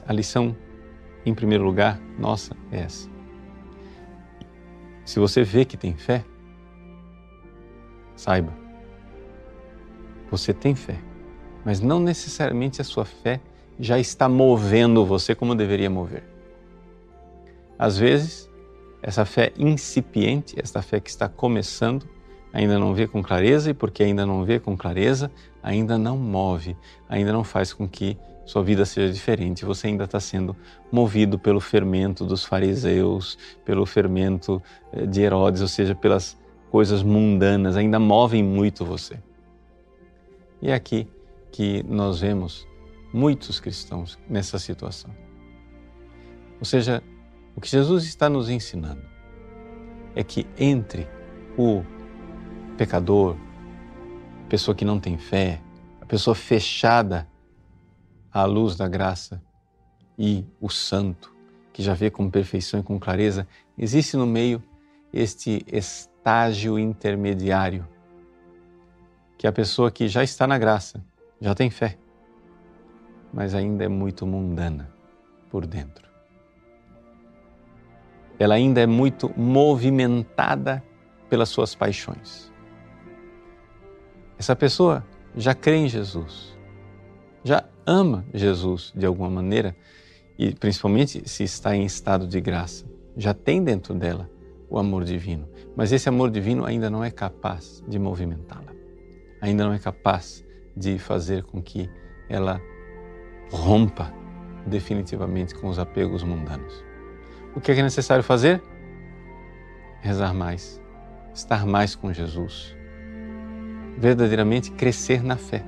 A 0.06 0.12
lição, 0.12 0.56
em 1.24 1.34
primeiro 1.34 1.64
lugar, 1.64 2.00
nossa, 2.18 2.56
é 2.70 2.80
essa. 2.80 3.08
Se 5.04 5.18
você 5.18 5.42
vê 5.42 5.64
que 5.64 5.76
tem 5.76 5.94
fé, 5.94 6.24
saiba, 8.16 8.52
você 10.30 10.52
tem 10.52 10.74
fé, 10.74 10.98
mas 11.64 11.80
não 11.80 12.00
necessariamente 12.00 12.80
a 12.80 12.84
sua 12.84 13.04
fé 13.04 13.40
já 13.78 13.98
está 13.98 14.28
movendo 14.28 15.04
você 15.04 15.34
como 15.34 15.54
deveria 15.54 15.90
mover. 15.90 16.24
Às 17.78 17.98
vezes, 17.98 18.50
essa 19.02 19.24
fé 19.24 19.52
incipiente, 19.59 20.54
essa 20.59 20.80
fé 20.80 21.00
que 21.00 21.11
está 21.11 21.28
começando, 21.28 22.09
ainda 22.54 22.78
não 22.78 22.94
vê 22.94 23.08
com 23.08 23.20
clareza 23.20 23.70
e 23.70 23.74
porque 23.74 24.04
ainda 24.04 24.24
não 24.24 24.44
vê 24.44 24.60
com 24.60 24.76
clareza, 24.76 25.28
ainda 25.60 25.98
não 25.98 26.16
move, 26.16 26.76
ainda 27.08 27.32
não 27.32 27.42
faz 27.42 27.72
com 27.72 27.88
que 27.88 28.16
sua 28.46 28.62
vida 28.62 28.86
seja 28.86 29.12
diferente. 29.12 29.64
Você 29.64 29.88
ainda 29.88 30.04
está 30.04 30.20
sendo 30.20 30.54
movido 30.92 31.36
pelo 31.36 31.60
fermento 31.60 32.24
dos 32.24 32.44
fariseus, 32.44 33.36
pelo 33.64 33.84
fermento 33.84 34.62
eh, 34.92 35.04
de 35.04 35.22
Herodes, 35.22 35.62
ou 35.62 35.68
seja, 35.68 35.96
pelas 35.96 36.38
coisas 36.70 37.02
mundanas, 37.02 37.76
ainda 37.76 37.98
movem 37.98 38.42
muito 38.42 38.84
você. 38.84 39.18
E 40.62 40.70
é 40.70 40.74
aqui 40.74 41.08
que 41.50 41.82
nós 41.88 42.20
vemos 42.20 42.68
muitos 43.12 43.58
cristãos 43.58 44.16
nessa 44.28 44.60
situação. 44.60 45.10
Ou 46.60 46.64
seja, 46.64 47.02
o 47.56 47.60
que 47.60 47.68
Jesus 47.68 48.04
está 48.04 48.28
nos 48.28 48.48
ensinando 48.48 49.02
é 50.14 50.22
que 50.22 50.46
entre 50.56 51.08
o 51.58 51.82
pecador, 52.76 53.37
pessoa 54.48 54.74
que 54.74 54.84
não 54.84 55.00
tem 55.00 55.16
fé, 55.16 55.60
a 56.00 56.06
pessoa 56.06 56.34
fechada 56.34 57.26
à 58.32 58.44
luz 58.44 58.76
da 58.76 58.88
graça 58.88 59.42
e 60.18 60.44
o 60.60 60.68
santo, 60.68 61.34
que 61.72 61.82
já 61.82 61.94
vê 61.94 62.10
com 62.10 62.30
perfeição 62.30 62.80
e 62.80 62.82
com 62.82 62.98
clareza, 62.98 63.46
existe 63.76 64.16
no 64.16 64.26
meio 64.26 64.62
este 65.12 65.64
estágio 65.66 66.78
intermediário, 66.78 67.87
que 69.37 69.46
é 69.46 69.50
a 69.50 69.52
pessoa 69.52 69.90
que 69.90 70.08
já 70.08 70.22
está 70.22 70.46
na 70.46 70.58
graça, 70.58 71.04
já 71.40 71.54
tem 71.54 71.70
fé, 71.70 71.98
mas 73.32 73.54
ainda 73.54 73.84
é 73.84 73.88
muito 73.88 74.26
mundana 74.26 74.92
por 75.50 75.66
dentro. 75.66 76.08
Ela 78.38 78.54
ainda 78.54 78.80
é 78.80 78.87
muito 78.87 79.32
movimentada 79.38 80.82
pelas 81.28 81.48
suas 81.48 81.74
paixões. 81.74 82.53
Essa 84.38 84.57
pessoa 84.57 85.05
já 85.37 85.55
crê 85.55 85.77
em 85.77 85.88
Jesus, 85.88 86.57
já 87.44 87.64
ama 87.87 88.25
Jesus 88.33 88.92
de 88.94 89.07
alguma 89.07 89.31
maneira 89.31 89.77
e 90.38 90.53
principalmente 90.55 91.29
se 91.29 91.44
está 91.44 91.77
em 91.77 91.85
estado 91.85 92.27
de 92.27 92.40
graça, 92.40 92.85
já 93.16 93.33
tem 93.33 93.62
dentro 93.62 93.94
dela 93.94 94.29
o 94.68 94.79
amor 94.79 95.05
divino, 95.05 95.49
mas 95.77 95.92
esse 95.92 96.09
amor 96.09 96.31
divino 96.31 96.64
ainda 96.64 96.90
não 96.90 97.05
é 97.05 97.11
capaz 97.11 97.83
de 97.87 97.99
movimentá-la, 97.99 98.73
ainda 99.40 99.64
não 99.64 99.73
é 99.73 99.79
capaz 99.79 100.44
de 100.77 100.99
fazer 100.99 101.44
com 101.44 101.62
que 101.62 101.88
ela 102.29 102.61
rompa 103.53 104.12
definitivamente 104.66 105.55
com 105.55 105.68
os 105.68 105.79
apegos 105.79 106.23
mundanos. 106.23 106.85
O 107.55 107.61
que 107.61 107.70
é 107.70 107.83
necessário 107.83 108.25
fazer? 108.25 108.61
Rezar 110.01 110.35
mais, 110.35 110.81
estar 111.33 111.64
mais 111.64 111.94
com 111.94 112.12
Jesus, 112.12 112.77
verdadeiramente 113.96 114.70
crescer 114.70 115.22
na 115.22 115.37
fé. 115.37 115.64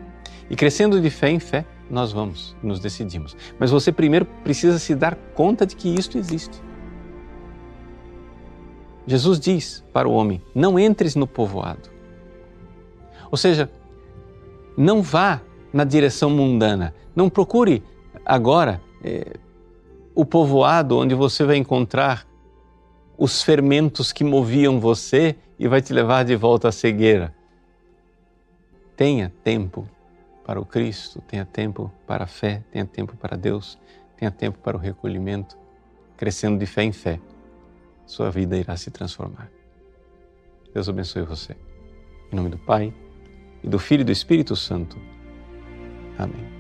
E 0.48 0.56
crescendo 0.56 1.00
de 1.00 1.10
fé 1.10 1.30
em 1.30 1.40
fé, 1.40 1.64
nós 1.90 2.12
vamos, 2.12 2.56
nos 2.62 2.80
decidimos. 2.80 3.36
Mas 3.58 3.70
você 3.70 3.90
primeiro 3.92 4.26
precisa 4.44 4.78
se 4.78 4.94
dar 4.94 5.14
conta 5.34 5.66
de 5.66 5.76
que 5.76 5.88
isto 5.88 6.18
existe. 6.18 6.62
Jesus 9.06 9.38
diz 9.38 9.84
para 9.92 10.08
o 10.08 10.12
homem: 10.12 10.42
não 10.54 10.78
entres 10.78 11.14
no 11.14 11.26
povoado. 11.26 11.90
Ou 13.30 13.36
seja, 13.36 13.70
não 14.76 15.02
vá 15.02 15.40
na 15.72 15.84
direção 15.84 16.30
mundana. 16.30 16.94
Não 17.14 17.28
procure 17.28 17.82
agora 18.24 18.80
é, 19.02 19.36
o 20.14 20.24
povoado 20.24 20.98
onde 20.98 21.14
você 21.14 21.44
vai 21.44 21.56
encontrar 21.56 22.26
os 23.18 23.42
fermentos 23.42 24.12
que 24.12 24.24
moviam 24.24 24.80
você 24.80 25.36
e 25.58 25.68
vai 25.68 25.80
te 25.80 25.92
levar 25.92 26.24
de 26.24 26.36
volta 26.36 26.68
à 26.68 26.72
cegueira. 26.72 27.35
Tenha 28.96 29.32
tempo 29.44 29.88
para 30.44 30.60
o 30.60 30.64
Cristo, 30.64 31.20
tenha 31.20 31.44
tempo 31.44 31.92
para 32.06 32.24
a 32.24 32.26
fé, 32.26 32.62
tenha 32.70 32.86
tempo 32.86 33.16
para 33.16 33.36
Deus, 33.36 33.78
tenha 34.16 34.30
tempo 34.30 34.58
para 34.58 34.76
o 34.76 34.80
recolhimento, 34.80 35.58
crescendo 36.16 36.58
de 36.58 36.66
fé 36.66 36.82
em 36.82 36.92
fé. 36.92 37.20
Sua 38.06 38.30
vida 38.30 38.56
irá 38.56 38.76
se 38.76 38.90
transformar. 38.90 39.50
Deus 40.72 40.88
abençoe 40.88 41.22
você. 41.22 41.56
Em 42.32 42.36
nome 42.36 42.48
do 42.48 42.58
Pai, 42.58 42.94
e 43.62 43.68
do 43.68 43.78
Filho 43.78 44.02
e 44.02 44.04
do 44.04 44.12
Espírito 44.12 44.54
Santo. 44.54 44.96
Amém. 46.18 46.55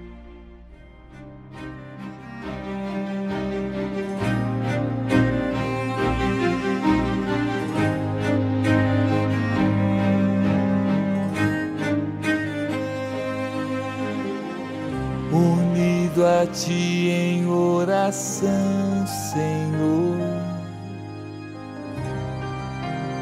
A 16.24 16.46
ti 16.46 17.08
em 17.10 17.46
oração, 17.46 19.06
Senhor. 19.32 20.16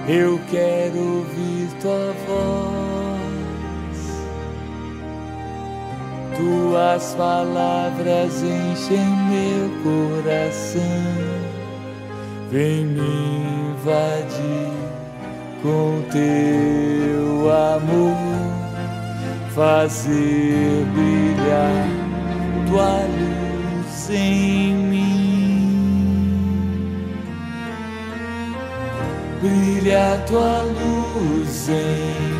Eu 0.08 0.40
quero 0.50 0.98
ouvir 0.98 1.68
tua 1.80 2.14
voz 2.26 2.94
tuas 6.36 7.14
palavras 7.14 8.42
enchem 8.42 9.06
meu 9.30 9.70
coração. 9.82 10.82
Vem 12.50 12.84
me 12.84 13.70
invadir 13.70 14.72
com 15.62 16.02
teu 16.10 17.50
amor, 17.50 18.16
fazer 19.54 20.84
brilhar 20.92 22.03
tua 22.68 23.06
luz 23.18 24.10
em 24.10 24.74
mim. 24.74 25.04
Brilha 29.40 30.24
tua 30.26 30.62
luz 30.62 31.68
em 31.68 32.34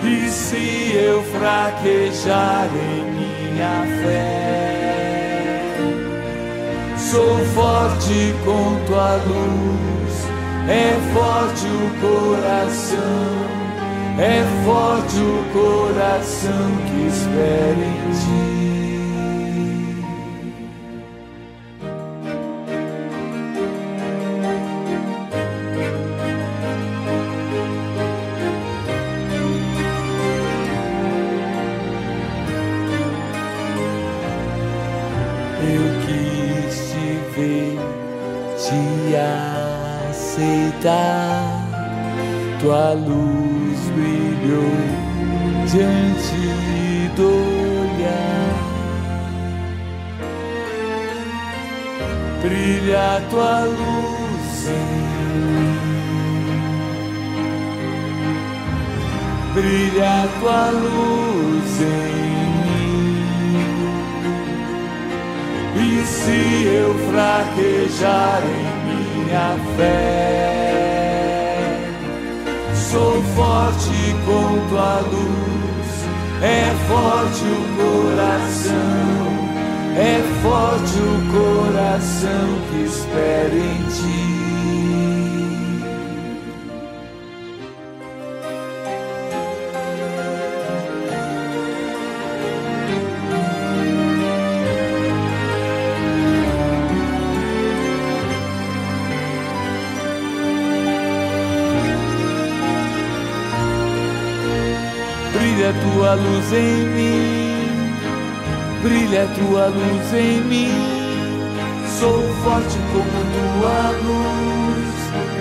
E 0.04 0.30
se 0.30 0.92
eu 0.96 1.22
fraquejar 1.24 2.68
em 2.74 3.02
minha 3.12 3.76
fé, 4.02 4.67
sou 7.10 7.38
forte 7.54 8.34
com 8.44 8.84
tua 8.86 9.16
luz, 9.16 10.26
é 10.68 10.92
forte 11.14 11.66
o 11.66 11.90
coração. 12.00 13.48
É 14.18 14.44
forte 14.64 15.16
o 15.16 15.44
coração 15.52 16.70
que 16.86 17.06
espera 17.06 17.84
em 17.86 18.10
ti. 18.10 18.67
Tua 42.60 42.92
luz 42.92 43.78
brilhou 43.94 44.72
diante 45.66 47.10
do 47.16 47.30
olhar. 47.80 48.54
Brilha 52.42 53.22
tua 53.30 53.64
luz. 53.64 54.68
Brilha 59.54 60.28
tua 60.40 60.70
luz 60.70 62.17
se 66.08 66.66
eu 66.66 66.94
fraquejar 67.10 68.42
em 68.44 69.24
minha 69.24 69.56
fé? 69.76 70.68
sou 72.90 73.22
forte 73.36 74.16
com 74.24 74.68
tua 74.68 75.00
luz, 75.00 75.88
é 76.42 76.74
forte 76.88 77.44
o 77.44 77.62
coração, 77.76 79.28
é 79.96 80.22
forte 80.42 80.98
o 80.98 81.16
coração 81.32 82.46
que 82.70 82.84
espera 82.84 83.54
em 83.54 83.82
ti. 83.90 84.37
Tua 106.08 106.14
luz 106.14 106.52
em 106.54 106.86
mim, 106.94 107.92
brilha 108.82 109.28
tua 109.34 109.66
luz 109.66 110.14
em 110.14 110.40
mim. 110.40 110.72
Sou 112.00 112.22
forte 112.42 112.78
como 112.92 113.18
tua 113.34 113.90
luz, 114.06 114.88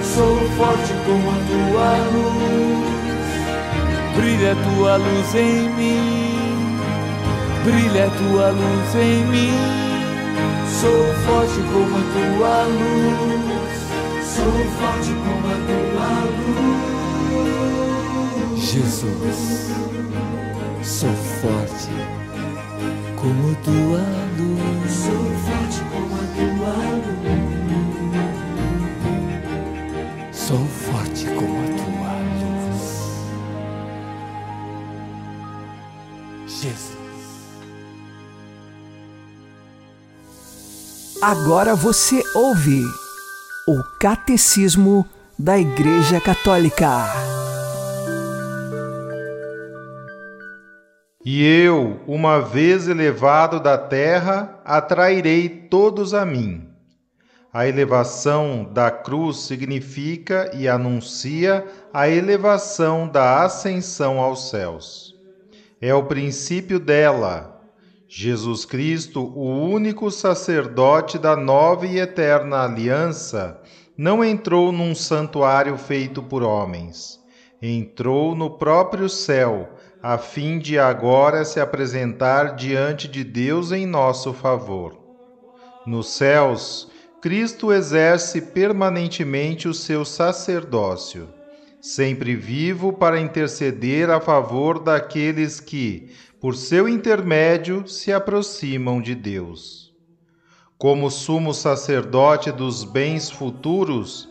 sou 0.03 0.35
forte 0.57 0.93
como 1.05 1.31
tua 1.47 1.91
luz. 2.11 2.97
Brilha 4.17 4.53
tua 4.55 4.97
luz 4.97 5.35
em 5.35 5.69
mim, 5.69 6.35
brilha 7.63 8.09
tua 8.17 8.49
luz 8.49 8.95
em 8.95 9.25
mim. 9.27 9.57
Sou 10.81 11.01
forte 11.25 11.61
como 11.71 11.97
tua 12.11 12.63
luz, 12.65 13.75
sou 14.35 14.57
forte 14.79 15.11
como 15.23 15.47
a 15.47 15.57
tua 15.65 16.11
luz. 16.35 16.87
Jesus 18.59 19.67
sou 20.87 21.13
forte 21.41 21.91
como 23.17 23.53
tua 23.55 23.99
luz. 24.37 24.91
Sou 24.91 25.25
forte 25.43 25.79
como 25.91 26.15
a 26.15 26.23
tua 26.37 26.75
luz. 27.03 27.27
Sou 30.31 30.65
forte 30.65 31.25
como 31.35 31.57
a 31.59 31.67
tua 31.75 32.13
luz. 32.39 32.85
Jesus. 36.47 36.95
Agora 41.21 41.75
você 41.75 42.23
ouve 42.33 42.81
o 43.67 43.83
Catecismo 43.99 45.05
da 45.37 45.59
Igreja 45.59 46.21
Católica. 46.21 47.46
E 51.29 51.43
eu, 51.43 51.99
uma 52.07 52.39
vez 52.39 52.87
elevado 52.87 53.59
da 53.59 53.77
terra, 53.77 54.61
atrairei 54.63 55.49
todos 55.49 56.13
a 56.13 56.25
mim. 56.25 56.65
A 57.51 57.67
elevação 57.67 58.65
da 58.71 58.89
cruz 58.89 59.39
significa 59.39 60.49
e 60.53 60.69
anuncia 60.69 61.67
a 61.93 62.07
elevação 62.07 63.09
da 63.09 63.43
ascensão 63.43 64.21
aos 64.21 64.49
céus. 64.49 65.17
É 65.81 65.93
o 65.93 66.05
princípio 66.05 66.79
dela. 66.79 67.61
Jesus 68.07 68.63
Cristo, 68.63 69.21
o 69.21 69.69
único 69.69 70.09
sacerdote 70.09 71.19
da 71.19 71.35
nova 71.35 71.85
e 71.85 71.99
eterna 71.99 72.63
aliança, 72.63 73.59
não 73.97 74.23
entrou 74.23 74.71
num 74.71 74.95
santuário 74.95 75.77
feito 75.77 76.23
por 76.23 76.41
homens. 76.41 77.19
Entrou 77.61 78.33
no 78.33 78.51
próprio 78.51 79.09
céu 79.09 79.73
a 80.09 80.17
fim 80.17 80.57
de 80.57 80.79
agora 80.79 81.43
se 81.43 81.59
apresentar 81.59 82.55
diante 82.55 83.09
de 83.09 83.25
Deus 83.25 83.73
em 83.73 83.85
nosso 83.85 84.31
favor. 84.31 84.97
Nos 85.85 86.07
céus, 86.11 86.89
Cristo 87.21 87.73
exerce 87.73 88.41
permanentemente 88.41 89.67
o 89.67 89.73
seu 89.73 90.05
sacerdócio, 90.05 91.27
sempre 91.81 92.37
vivo 92.37 92.93
para 92.93 93.19
interceder 93.19 94.09
a 94.09 94.21
favor 94.21 94.79
daqueles 94.79 95.59
que, 95.59 96.09
por 96.39 96.55
seu 96.55 96.87
intermédio, 96.87 97.85
se 97.85 98.13
aproximam 98.13 99.01
de 99.01 99.13
Deus. 99.13 99.93
Como 100.77 101.11
sumo 101.11 101.53
sacerdote 101.53 102.49
dos 102.49 102.85
bens 102.85 103.29
futuros, 103.29 104.29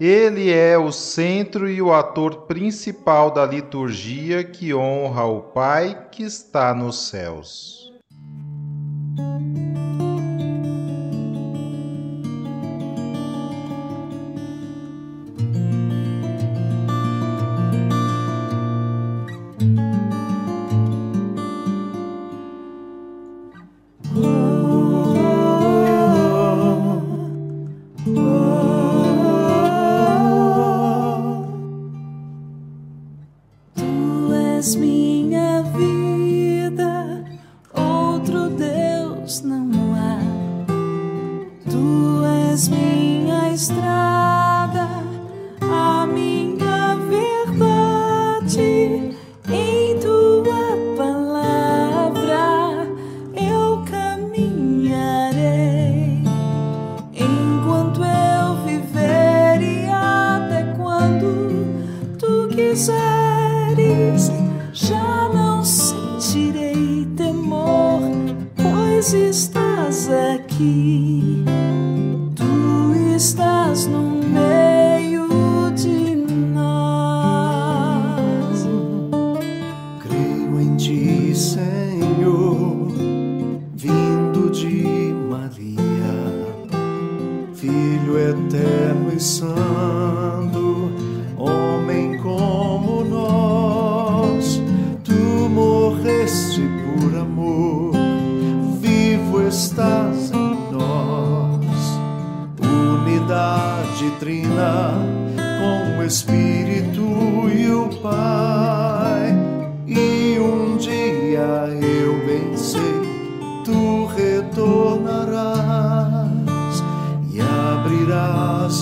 ele 0.00 0.52
é 0.52 0.76
o 0.76 0.90
centro 0.90 1.68
e 1.68 1.80
o 1.80 1.92
ator 1.92 2.42
principal 2.42 3.30
da 3.30 3.46
liturgia 3.46 4.42
que 4.42 4.74
honra 4.74 5.24
o 5.24 5.40
Pai 5.40 6.08
que 6.10 6.22
está 6.22 6.74
nos 6.74 7.08
céus. 7.08 7.92
minha 42.68 43.52
estrada. 43.52 44.13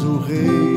O 0.05 0.19
reino 0.19 0.72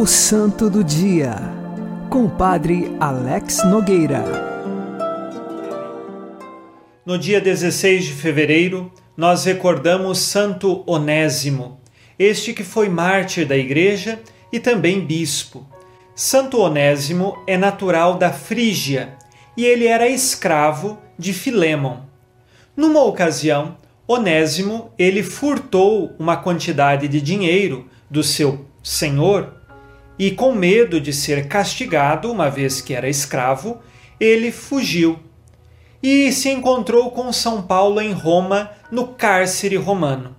O 0.00 0.06
Santo 0.06 0.70
do 0.70 0.82
Dia, 0.82 1.36
com 2.08 2.24
o 2.24 2.30
Padre 2.30 2.90
Alex 2.98 3.62
Nogueira. 3.66 4.24
No 7.04 7.18
dia 7.18 7.38
16 7.38 8.06
de 8.06 8.12
fevereiro, 8.14 8.90
nós 9.14 9.44
recordamos 9.44 10.18
Santo 10.20 10.82
Onésimo, 10.86 11.82
este 12.18 12.54
que 12.54 12.64
foi 12.64 12.88
mártir 12.88 13.46
da 13.46 13.54
Igreja 13.54 14.18
e 14.50 14.58
também 14.58 15.04
bispo. 15.04 15.68
Santo 16.14 16.58
Onésimo 16.62 17.36
é 17.46 17.58
natural 17.58 18.16
da 18.16 18.32
Frígia 18.32 19.18
e 19.54 19.66
ele 19.66 19.86
era 19.86 20.08
escravo 20.08 20.98
de 21.18 21.34
Filémon. 21.34 21.98
Numa 22.74 23.04
ocasião, 23.04 23.76
Onésimo 24.08 24.94
ele 24.98 25.22
furtou 25.22 26.16
uma 26.18 26.38
quantidade 26.38 27.06
de 27.06 27.20
dinheiro 27.20 27.86
do 28.10 28.22
seu 28.22 28.64
senhor 28.82 29.59
e, 30.20 30.30
com 30.30 30.52
medo 30.52 31.00
de 31.00 31.14
ser 31.14 31.48
castigado, 31.48 32.30
uma 32.30 32.50
vez 32.50 32.82
que 32.82 32.92
era 32.92 33.08
escravo, 33.08 33.78
ele 34.20 34.52
fugiu 34.52 35.18
e 36.02 36.30
se 36.30 36.50
encontrou 36.50 37.10
com 37.10 37.32
São 37.32 37.62
Paulo 37.62 38.02
em 38.02 38.12
Roma, 38.12 38.70
no 38.92 39.06
cárcere 39.14 39.76
romano. 39.76 40.36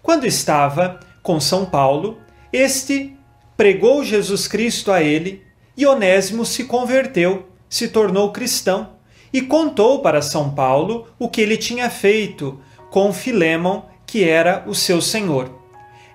Quando 0.00 0.26
estava 0.26 1.00
com 1.22 1.38
São 1.38 1.66
Paulo, 1.66 2.16
este 2.50 3.14
pregou 3.58 4.02
Jesus 4.02 4.48
Cristo 4.48 4.90
a 4.90 5.02
ele 5.02 5.42
e 5.76 5.84
Onésimo 5.84 6.46
se 6.46 6.64
converteu, 6.64 7.46
se 7.68 7.88
tornou 7.88 8.32
cristão 8.32 8.92
e 9.30 9.42
contou 9.42 10.00
para 10.00 10.22
São 10.22 10.54
Paulo 10.54 11.08
o 11.18 11.28
que 11.28 11.42
ele 11.42 11.58
tinha 11.58 11.90
feito 11.90 12.58
com 12.90 13.12
Filémon, 13.12 13.82
que 14.06 14.24
era 14.24 14.64
o 14.66 14.74
seu 14.74 14.98
senhor. 15.02 15.59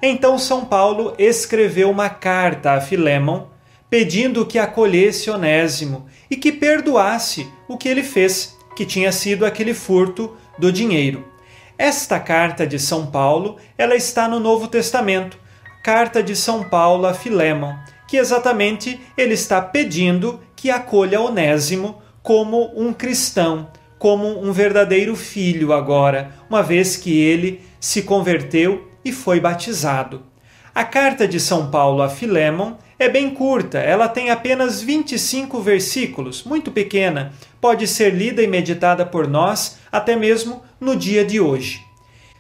Então 0.02 0.38
São 0.38 0.66
Paulo 0.66 1.14
escreveu 1.18 1.90
uma 1.90 2.10
carta 2.10 2.74
a 2.74 2.82
Filémon 2.82 3.48
pedindo 3.90 4.46
que 4.46 4.60
acolhesse 4.60 5.30
Onésimo 5.30 6.06
e 6.30 6.36
que 6.36 6.52
perdoasse 6.52 7.48
o 7.68 7.78
que 7.78 7.88
ele 7.88 8.04
fez, 8.04 8.58
que 8.76 8.86
tinha 8.86 9.12
sido 9.12 9.46
aquele 9.46 9.74
furto 9.74 10.36
do 10.58 10.72
dinheiro. 10.72 11.26
Esta 11.78 12.20
carta 12.20 12.66
de 12.66 12.80
São 12.80 13.08
Paulo, 13.08 13.58
ela 13.78 13.96
está 13.96 14.28
no 14.28 14.40
Novo 14.40 14.68
Testamento, 14.68 15.38
carta 15.84 16.24
de 16.24 16.36
São 16.36 16.64
Paulo 16.64 17.06
a 17.06 17.14
Filémon, 17.14 17.76
que 18.08 18.18
exatamente 18.18 19.00
ele 19.18 19.34
está 19.34 19.62
pedindo 19.62 20.40
que 20.56 20.70
acolha 20.70 21.22
Onésimo 21.22 22.02
como 22.24 22.72
um 22.76 22.92
cristão, 22.92 23.70
como 24.00 24.42
um 24.42 24.52
verdadeiro 24.52 25.16
filho 25.16 25.72
agora, 25.72 26.32
uma 26.50 26.64
vez 26.64 26.98
que 26.98 27.20
ele 27.20 27.62
se 27.80 28.02
converteu 28.02 28.90
e 29.06 29.12
foi 29.12 29.40
batizado. 29.40 30.24
A 30.74 30.84
carta 30.84 31.26
de 31.26 31.40
São 31.40 31.72
Paulo 31.72 32.02
a 32.02 32.10
Filémon 32.10 32.74
é 33.00 33.08
bem 33.08 33.30
curta, 33.30 33.78
ela 33.78 34.10
tem 34.10 34.30
apenas 34.30 34.82
25 34.82 35.62
versículos, 35.62 36.44
muito 36.44 36.72
pequena, 36.72 37.32
pode 37.62 37.88
ser 37.88 38.10
lida 38.14 38.42
e 38.42 38.48
meditada 38.48 39.06
por 39.06 39.28
nós 39.28 39.78
até 39.90 40.18
mesmo 40.18 40.64
no 40.80 40.96
dia 40.96 41.24
de 41.24 41.40
hoje. 41.40 41.82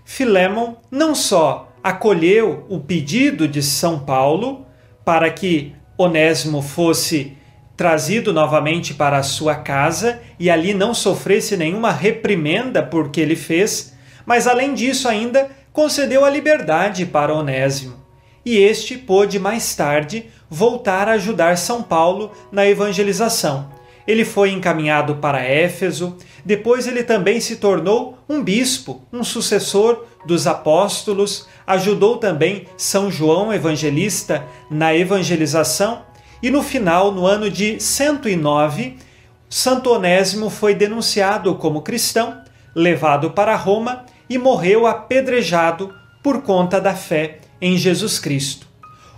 Filémon 0.04 0.75
não 0.91 1.15
só 1.15 1.71
acolheu 1.84 2.65
o 2.67 2.80
pedido 2.80 3.47
de 3.47 3.62
São 3.62 3.99
Paulo 3.99 4.65
para 5.06 5.30
que 5.30 5.73
Onésimo 5.97 6.62
fosse 6.62 7.38
trazido 7.78 8.34
novamente 8.34 8.93
para 8.93 9.17
a 9.17 9.23
sua 9.23 9.56
casa 9.56 10.21
e 10.39 10.49
ali 10.49 10.73
não 10.73 10.93
sofresse 10.93 11.56
nenhuma 11.56 11.91
reprimenda 11.91 12.82
por 12.82 13.10
que 13.10 13.21
ele 13.21 13.36
fez, 13.36 13.93
mas 14.25 14.47
além 14.47 14.73
disso 14.73 15.08
ainda 15.08 15.49
concedeu 15.75 16.23
a 16.23 16.29
liberdade 16.29 17.05
para 17.05 17.33
Onésimo 17.33 17.97
e 18.45 18.57
este 18.57 18.97
pôde 18.97 19.38
mais 19.38 19.75
tarde 19.75 20.27
voltar 20.49 21.09
a 21.09 21.13
ajudar 21.13 21.57
São 21.57 21.83
Paulo 21.83 22.31
na 22.49 22.65
evangelização. 22.65 23.69
Ele 24.07 24.23
foi 24.23 24.51
encaminhado 24.51 25.15
para 25.15 25.43
Éfeso, 25.43 26.15
depois 26.45 26.88
ele 26.88 27.03
também 27.03 27.41
se 27.41 27.57
tornou 27.57 28.17
um 28.29 28.41
bispo, 28.41 29.01
um 29.11 29.21
sucessor 29.21 30.05
dos 30.25 30.47
apóstolos, 30.47 31.45
ajudou 31.67 32.17
também 32.17 32.67
São 32.77 33.11
João 33.11 33.53
Evangelista 33.53 34.45
na 34.71 34.95
evangelização 34.95 36.03
e 36.41 36.49
no 36.49 36.63
final, 36.63 37.11
no 37.11 37.25
ano 37.25 37.49
de 37.49 37.81
109, 37.81 38.95
Santo 39.49 39.91
Onésimo 39.91 40.49
foi 40.49 40.73
denunciado 40.73 41.53
como 41.55 41.81
cristão, 41.81 42.41
levado 42.73 43.31
para 43.31 43.55
Roma 43.57 44.05
e 44.29 44.38
morreu 44.38 44.88
apedrejado 44.88 45.93
por 46.23 46.41
conta 46.41 46.81
da 46.81 46.95
fé 46.95 47.39
em 47.61 47.77
Jesus 47.77 48.19
Cristo. 48.19 48.67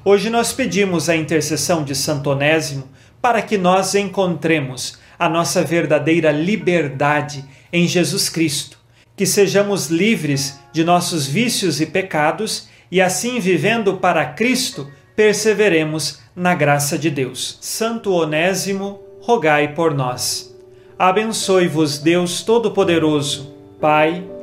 Hoje 0.03 0.29
nós 0.29 0.53
pedimos 0.53 1.09
a 1.09 1.15
intercessão 1.15 1.83
de 1.83 1.95
Santo 1.95 2.29
Onésimo 2.29 2.87
para 3.21 3.41
que 3.41 3.57
nós 3.57 3.95
encontremos 3.95 4.97
a 5.17 5.27
nossa 5.27 5.63
verdadeira 5.63 6.31
liberdade 6.31 7.43
em 7.73 7.87
Jesus 7.87 8.29
Cristo, 8.29 8.77
que 9.15 9.25
sejamos 9.25 9.87
livres 9.87 10.59
de 10.71 10.83
nossos 10.83 11.25
vícios 11.25 11.81
e 11.81 11.85
pecados 11.85 12.69
e 12.91 13.01
assim 13.01 13.39
vivendo 13.39 13.97
para 13.97 14.25
Cristo, 14.25 14.89
perseveremos 15.15 16.19
na 16.35 16.53
graça 16.53 16.97
de 16.97 17.09
Deus. 17.09 17.57
Santo 17.59 18.13
Onésimo, 18.13 19.01
rogai 19.19 19.73
por 19.73 19.93
nós. 19.93 20.55
Abençoe-vos 20.97 21.97
Deus 21.99 22.43
Todo-Poderoso, 22.43 23.53
Pai 23.81 24.36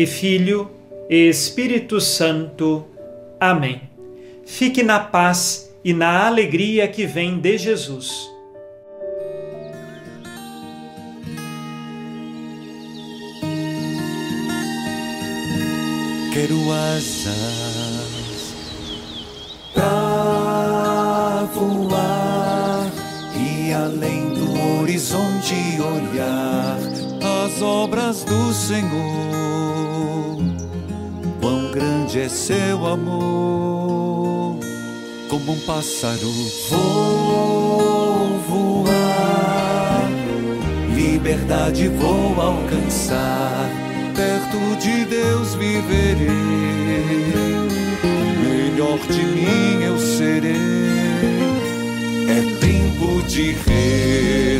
e 0.00 0.06
Filho 0.06 0.70
e 1.10 1.28
Espírito 1.28 2.00
Santo. 2.00 2.86
Amém. 3.38 3.82
Fique 4.46 4.82
na 4.82 4.98
paz 4.98 5.70
e 5.84 5.92
na 5.92 6.26
alegria 6.26 6.88
que 6.88 7.04
vem 7.04 7.38
de 7.38 7.58
Jesus. 7.58 8.30
Quero 16.32 16.72
asas 16.72 18.54
pra 19.74 21.46
voar 21.52 22.90
e 23.36 23.70
além 23.74 24.30
do 24.30 24.80
horizonte 24.80 25.54
olhar 25.78 26.89
as 27.50 27.62
obras 27.62 28.24
do 28.24 28.52
Senhor 28.52 29.40
grande 31.72 32.20
é 32.20 32.28
seu 32.28 32.86
amor. 32.86 34.58
Como 35.28 35.52
um 35.52 35.60
pássaro 35.60 36.30
vou 36.68 38.38
voar, 38.48 40.08
liberdade 40.94 41.88
vou 41.88 42.40
alcançar. 42.40 43.70
Perto 44.14 44.76
de 44.80 45.04
Deus 45.04 45.54
viverei, 45.54 46.28
melhor 48.42 48.98
de 49.08 49.24
mim 49.24 49.82
eu 49.82 49.98
serei. 49.98 50.56
É 52.28 52.42
tempo 52.60 53.22
de 53.28 53.52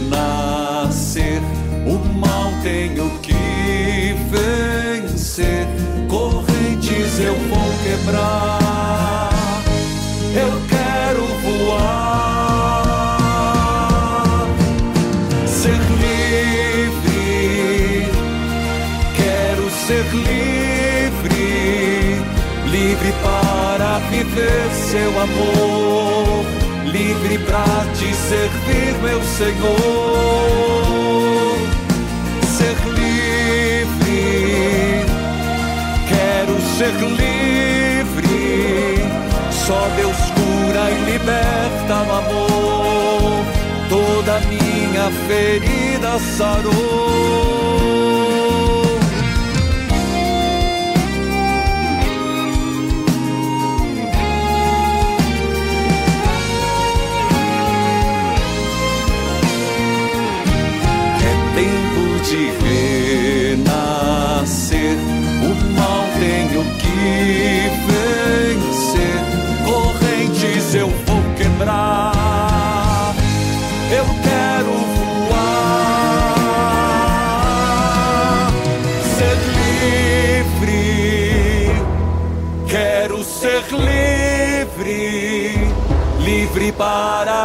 renascer, 0.01 1.43
o 1.87 1.99
mal 2.19 2.40
tenho 2.63 3.11
que 3.21 4.15
vencer 4.31 5.67
eu 7.23 7.35
vou 7.35 7.71
quebrar. 7.83 9.41
Eu 10.35 10.53
quero 10.69 11.27
voar, 11.45 12.07
ser 15.47 15.81
livre. 16.01 17.29
Quero 19.17 19.71
ser 19.71 20.05
livre, 20.15 21.45
livre 22.71 23.13
para 23.23 23.99
viver 24.11 24.71
seu 24.73 25.11
amor, 25.21 26.45
livre 26.87 27.39
para 27.39 27.85
te 27.95 28.15
servir, 28.15 28.95
meu 29.03 29.23
Senhor. 29.23 30.41
Ser 36.81 36.95
livre. 36.95 38.33
Só 39.51 39.87
Deus 39.97 40.17
cura 40.17 40.91
e 40.91 40.95
liberta 41.13 41.97
no 42.07 42.15
amor. 42.15 43.45
Toda 43.91 44.41
minha 44.49 45.11
ferida 45.29 46.19
sarou. 46.39 47.31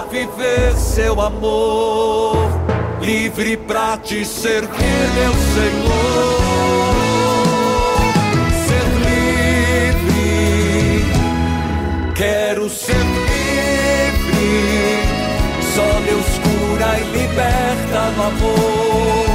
Viver 0.10 0.76
seu 0.78 1.20
amor, 1.22 2.38
livre 3.02 3.58
para 3.58 3.98
te 3.98 4.26
servir, 4.26 5.10
meu 5.15 5.34
Senhor. 5.34 6.46
Quero 12.15 12.70
ser 12.70 12.96
livre. 12.96 13.36
Só 15.76 15.99
Deus 16.06 16.26
cura 16.39 16.97
e 16.97 17.03
liberta 17.12 18.12
no 18.16 18.24
amor. 18.24 19.26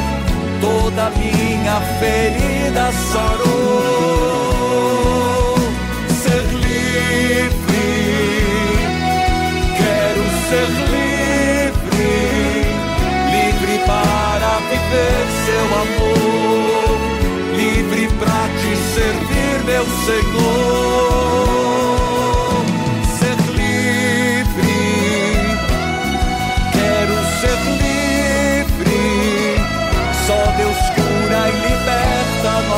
Toda 0.62 1.11
minha 1.11 1.79
ferida 2.01 2.91
sarou. 3.12 4.50
Viver 14.91 15.26
seu 15.47 15.66
amor. 15.82 16.99
Livre 17.57 18.09
para 18.18 18.49
te 18.59 18.72
servir, 18.95 19.64
meu 19.64 19.84
Senhor. 19.84 21.11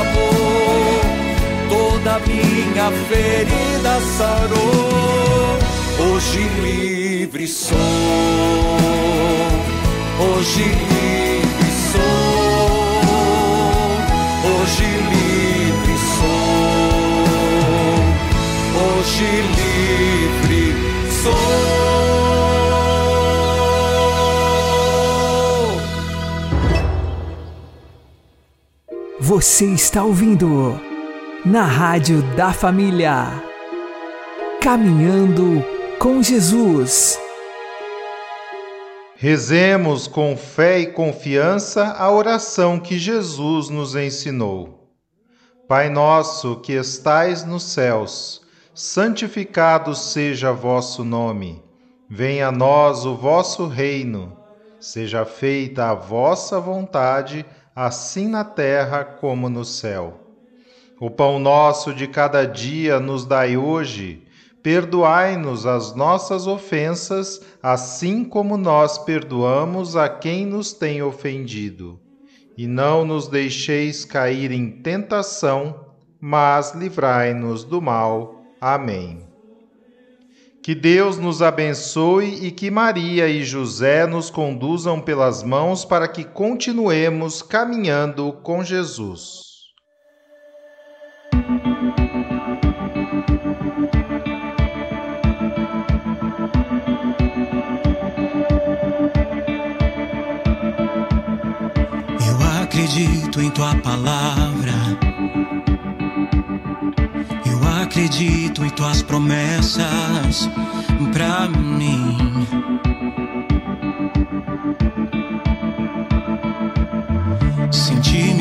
amor, 0.03 1.01
toda 1.69 2.19
minha 2.27 2.91
ferida 3.09 4.01
sarou. 4.17 5.59
Hoje 6.15 6.43
livre 6.61 7.47
sou, 7.47 7.77
hoje 10.19 10.63
livre 10.63 11.02
Hoje 14.63 14.85
livre 14.85 15.95
sou, 16.15 16.31
hoje 18.81 19.31
livre 19.59 20.65
sou. 21.21 21.35
Você 29.19 29.67
está 29.67 30.05
ouvindo 30.05 30.81
na 31.45 31.65
Rádio 31.65 32.23
da 32.37 32.53
Família. 32.53 33.43
Caminhando 34.61 35.65
com 35.99 36.23
Jesus. 36.23 37.19
Rezemos 39.23 40.09
com 40.09 40.37
fé 40.37 40.81
e 40.81 40.87
confiança 40.89 41.93
a 41.93 42.11
oração 42.11 42.81
que 42.81 42.99
Jesus 42.99 43.69
nos 43.69 43.95
ensinou. 43.95 44.91
Pai 45.69 45.89
nosso 45.89 46.57
que 46.57 46.73
estais 46.73 47.45
nos 47.45 47.63
céus, 47.63 48.43
santificado 48.75 49.95
seja 49.95 50.51
vosso 50.51 51.05
nome. 51.05 51.63
Venha 52.11 52.49
a 52.49 52.51
nós 52.51 53.07
o 53.07 53.15
vosso 53.15 53.69
reino. 53.69 54.37
Seja 54.81 55.25
feita 55.25 55.91
a 55.91 55.95
vossa 55.95 56.59
vontade, 56.59 57.47
assim 57.77 58.27
na 58.27 58.43
terra 58.43 59.05
como 59.05 59.49
no 59.49 59.65
céu. 59.65 60.19
O 61.01 61.09
pão 61.09 61.39
nosso 61.39 61.95
de 61.95 62.09
cada 62.09 62.45
dia 62.45 62.99
nos 62.99 63.25
dai 63.25 63.57
hoje. 63.57 64.22
Perdoai-nos 64.63 65.67
as 65.67 65.95
nossas 65.95 66.47
ofensas, 66.47 67.41
assim 67.61 68.25
como 68.25 68.57
nós 68.57 68.97
perdoamos 68.99 69.97
a 69.97 70.09
quem 70.09 70.47
nos 70.47 70.73
tem 70.73 71.03
ofendido. 71.03 71.99
E 72.57 72.69
não 72.69 73.05
nos 73.05 73.27
deixeis 73.27 74.05
cair 74.05 74.53
em 74.53 74.71
tentação, 74.71 75.87
mas 76.21 76.75
livrai-nos 76.75 77.65
do 77.65 77.83
mal. 77.83 78.45
Amém. 78.61 79.27
Que 80.63 80.77
Deus 80.77 81.19
nos 81.19 81.43
abençoe 81.43 82.47
e 82.47 82.53
que 82.53 82.71
Maria 82.71 83.27
e 83.27 83.43
José 83.43 84.07
nos 84.07 84.31
conduzam 84.31 85.01
pelas 85.01 85.43
mãos 85.43 85.85
para 85.85 86.07
que 86.07 86.23
continuemos 86.23 87.43
caminhando 87.43 88.33
com 88.45 88.63
Jesus. 88.63 89.43
Acredito 102.83 103.41
em 103.41 103.49
tua 103.51 103.77
palavra. 103.77 104.73
Eu 107.47 107.81
acredito 107.81 108.65
em 108.65 108.71
tuas 108.71 109.03
promessas 109.03 110.51
pra 111.13 111.49
mim. 111.49 112.19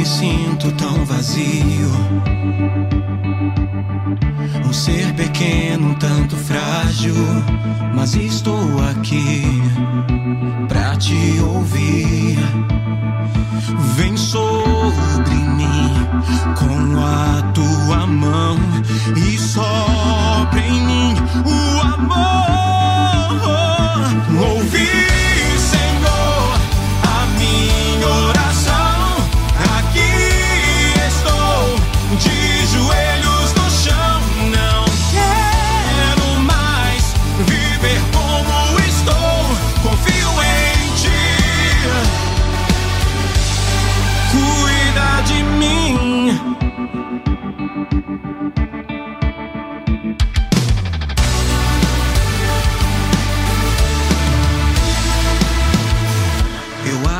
Me 0.01 0.07
sinto 0.07 0.71
tão 0.71 1.05
vazio. 1.05 1.91
Um 4.65 4.73
ser 4.73 5.13
pequeno, 5.13 5.89
um 5.89 5.93
tanto 5.93 6.35
frágil, 6.35 7.13
mas 7.93 8.15
estou 8.15 8.65
aqui 8.89 9.43
pra 10.67 10.95
te 10.95 11.39
ouvir. 11.41 12.39
Vem 13.95 14.17
sobre 14.17 15.35
mim 15.35 15.93
com 16.57 16.99
a 16.99 17.51
tua 17.53 18.07
mão 18.07 18.57
e 19.15 19.37
sopra 19.37 20.61
em 20.61 20.81
mim 20.81 21.13
o 21.45 21.81
amor. 21.93 22.50
Eu 46.81 46.87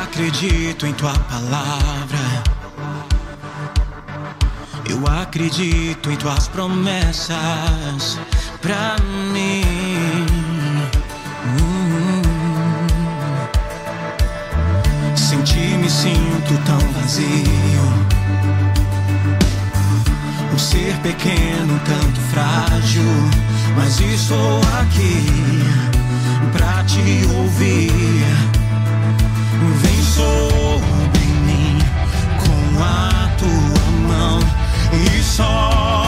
acredito 0.02 0.88
em 0.88 0.94
tua 0.94 1.14
palavra. 1.14 2.18
Eu 4.90 5.06
acredito 5.22 6.10
em 6.10 6.16
tuas 6.16 6.48
promessas 6.48 8.18
pra 8.62 8.96
mim. 9.32 9.62
Sem 15.16 15.42
ti 15.44 15.78
me 15.78 15.90
sinto 15.90 16.58
tão 16.66 16.80
vazio. 16.94 18.11
Ser 20.62 20.96
pequeno, 20.98 21.82
tanto 21.84 22.22
frágil, 22.30 23.02
mas 23.76 24.00
estou 24.00 24.62
aqui 24.80 25.26
pra 26.54 26.84
te 26.84 27.26
ouvir. 27.36 27.92
Vem 29.82 30.04
sobre 30.04 31.26
mim 31.46 31.80
com 32.38 32.84
a 32.84 33.30
tua 33.40 33.92
mão 34.08 34.40
e 34.94 35.24
sopra 35.24 36.01